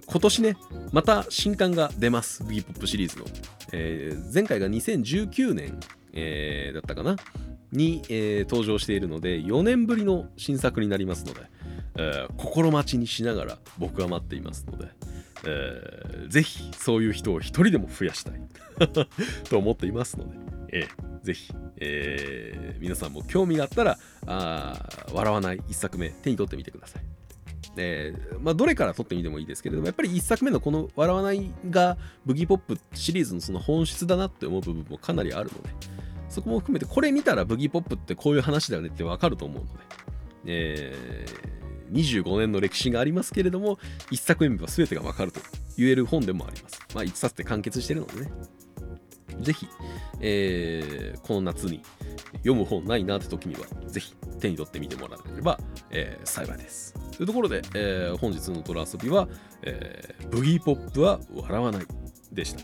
[0.00, 0.56] ー、今年ね、
[0.92, 3.24] また新刊が出ます、ブギーポップシリーズの。
[3.72, 5.78] えー、前回が2019年、
[6.12, 7.16] えー、だったかな？
[7.74, 11.40] に、えー、登場しているので4年ぶりの新作になりますので、
[11.98, 14.88] えー、心待ちにしながら僕は待っていますので、
[15.44, 18.40] えー、ぜひそういう人を一人でも増やしたい
[19.50, 20.36] と思っていますので、
[20.74, 27.02] えー、ぜひ、えー、皆さんも興味があったらあ笑わない1作目手に取ってみてください。
[27.76, 35.70] えーまあ、どれから撮ってみてもいいですけれどもやっぱり1作目のこの「笑わない」がブギーポップシリーズのその本質だなって思う部分もかなりあるので、
[36.28, 39.78] そこも含めて、これ見たらブギーポップってこういう話だよねってわかると思うので、
[40.46, 43.78] えー、25年の歴史がありますけれども、
[44.10, 45.40] 1作目は全てがわかると
[45.76, 46.80] 言える本でもあります。
[46.94, 48.32] まあ、1冊で完結してるのでね。
[49.40, 49.68] ぜひ、
[50.20, 51.82] えー、この夏に
[52.38, 55.58] 読む本ないなって時には、ぜひ手に取ってみてもらえれば、
[55.90, 56.94] えー、幸いです。
[57.16, 59.28] というところで、えー、本日のドラ遊びは、
[59.62, 61.86] えー、ブギーポップは笑わない
[62.32, 62.60] でした。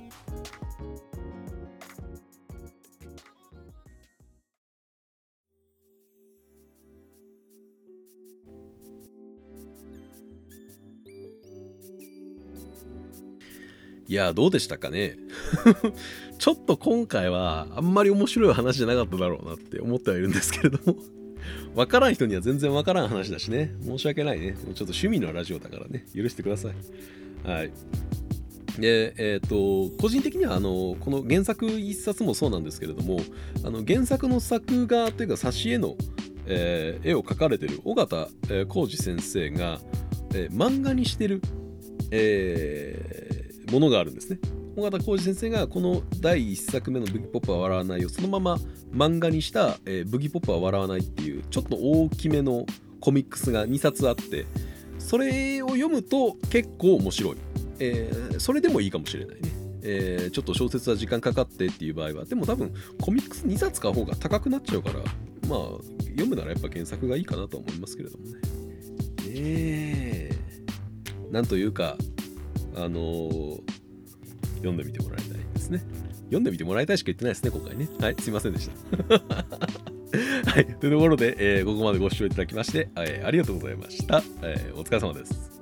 [14.11, 15.17] いや、どうでしたかね？
[16.37, 20.97] ちょっと今回はあんまり面白い話じゃなかっただろうなって思ってはいるんですけれども
[21.77, 23.73] わからん人には全然わからん話だしね。
[23.85, 24.57] 申し訳ないね。
[24.57, 26.07] ちょっと趣味のラジオだからね。
[26.13, 27.49] 許してください。
[27.49, 27.71] はい。
[28.81, 33.21] で、えっ、ー、と、個人的には、あの、この原作一冊もそうなんですけれども、
[33.63, 35.97] あの、原作の作画というか、挿絵の、
[36.47, 38.29] えー、絵を描かれてる尾形
[38.67, 39.81] 浩二先生が、
[40.35, 41.41] えー、漫画にしてる、
[42.11, 43.10] え、
[43.71, 44.39] ものがあるんですね。
[44.77, 48.59] 尾形浩二先生がこの第1作目の「ブギポップは笑わない」をそのまま
[48.93, 52.67] 漫画にした「えー、ブギポップは笑わない」っていうちょっと大きめの
[53.01, 54.47] コミックスが2冊あって
[54.99, 57.37] それを読むと結構面白い、
[57.81, 59.51] えー、それでもいいかもしれないね、
[59.83, 65.01] えー、ちょっと小説は時間かかってっていう場合はでも多分コミックス2冊買う方が高くなっちゃうから
[65.49, 65.61] まあ
[66.11, 68.33] 読むならやっぱ原作がいいかなと思いますけれどもね。
[69.27, 70.31] え。
[71.31, 71.97] ー、なんというか
[72.77, 73.63] あのー、
[74.57, 75.83] 読んでみてもらいたいですね。
[76.25, 77.89] 読んでみてもらいたいしか言ってないですね、今回ね。
[78.01, 78.71] はい、すいませんでし
[79.09, 79.19] た。
[80.51, 84.23] はい、というところで、えー、ここまでご視聴いただきまして、えー、ありがとうございました。
[84.43, 85.60] え、お疲れ様です。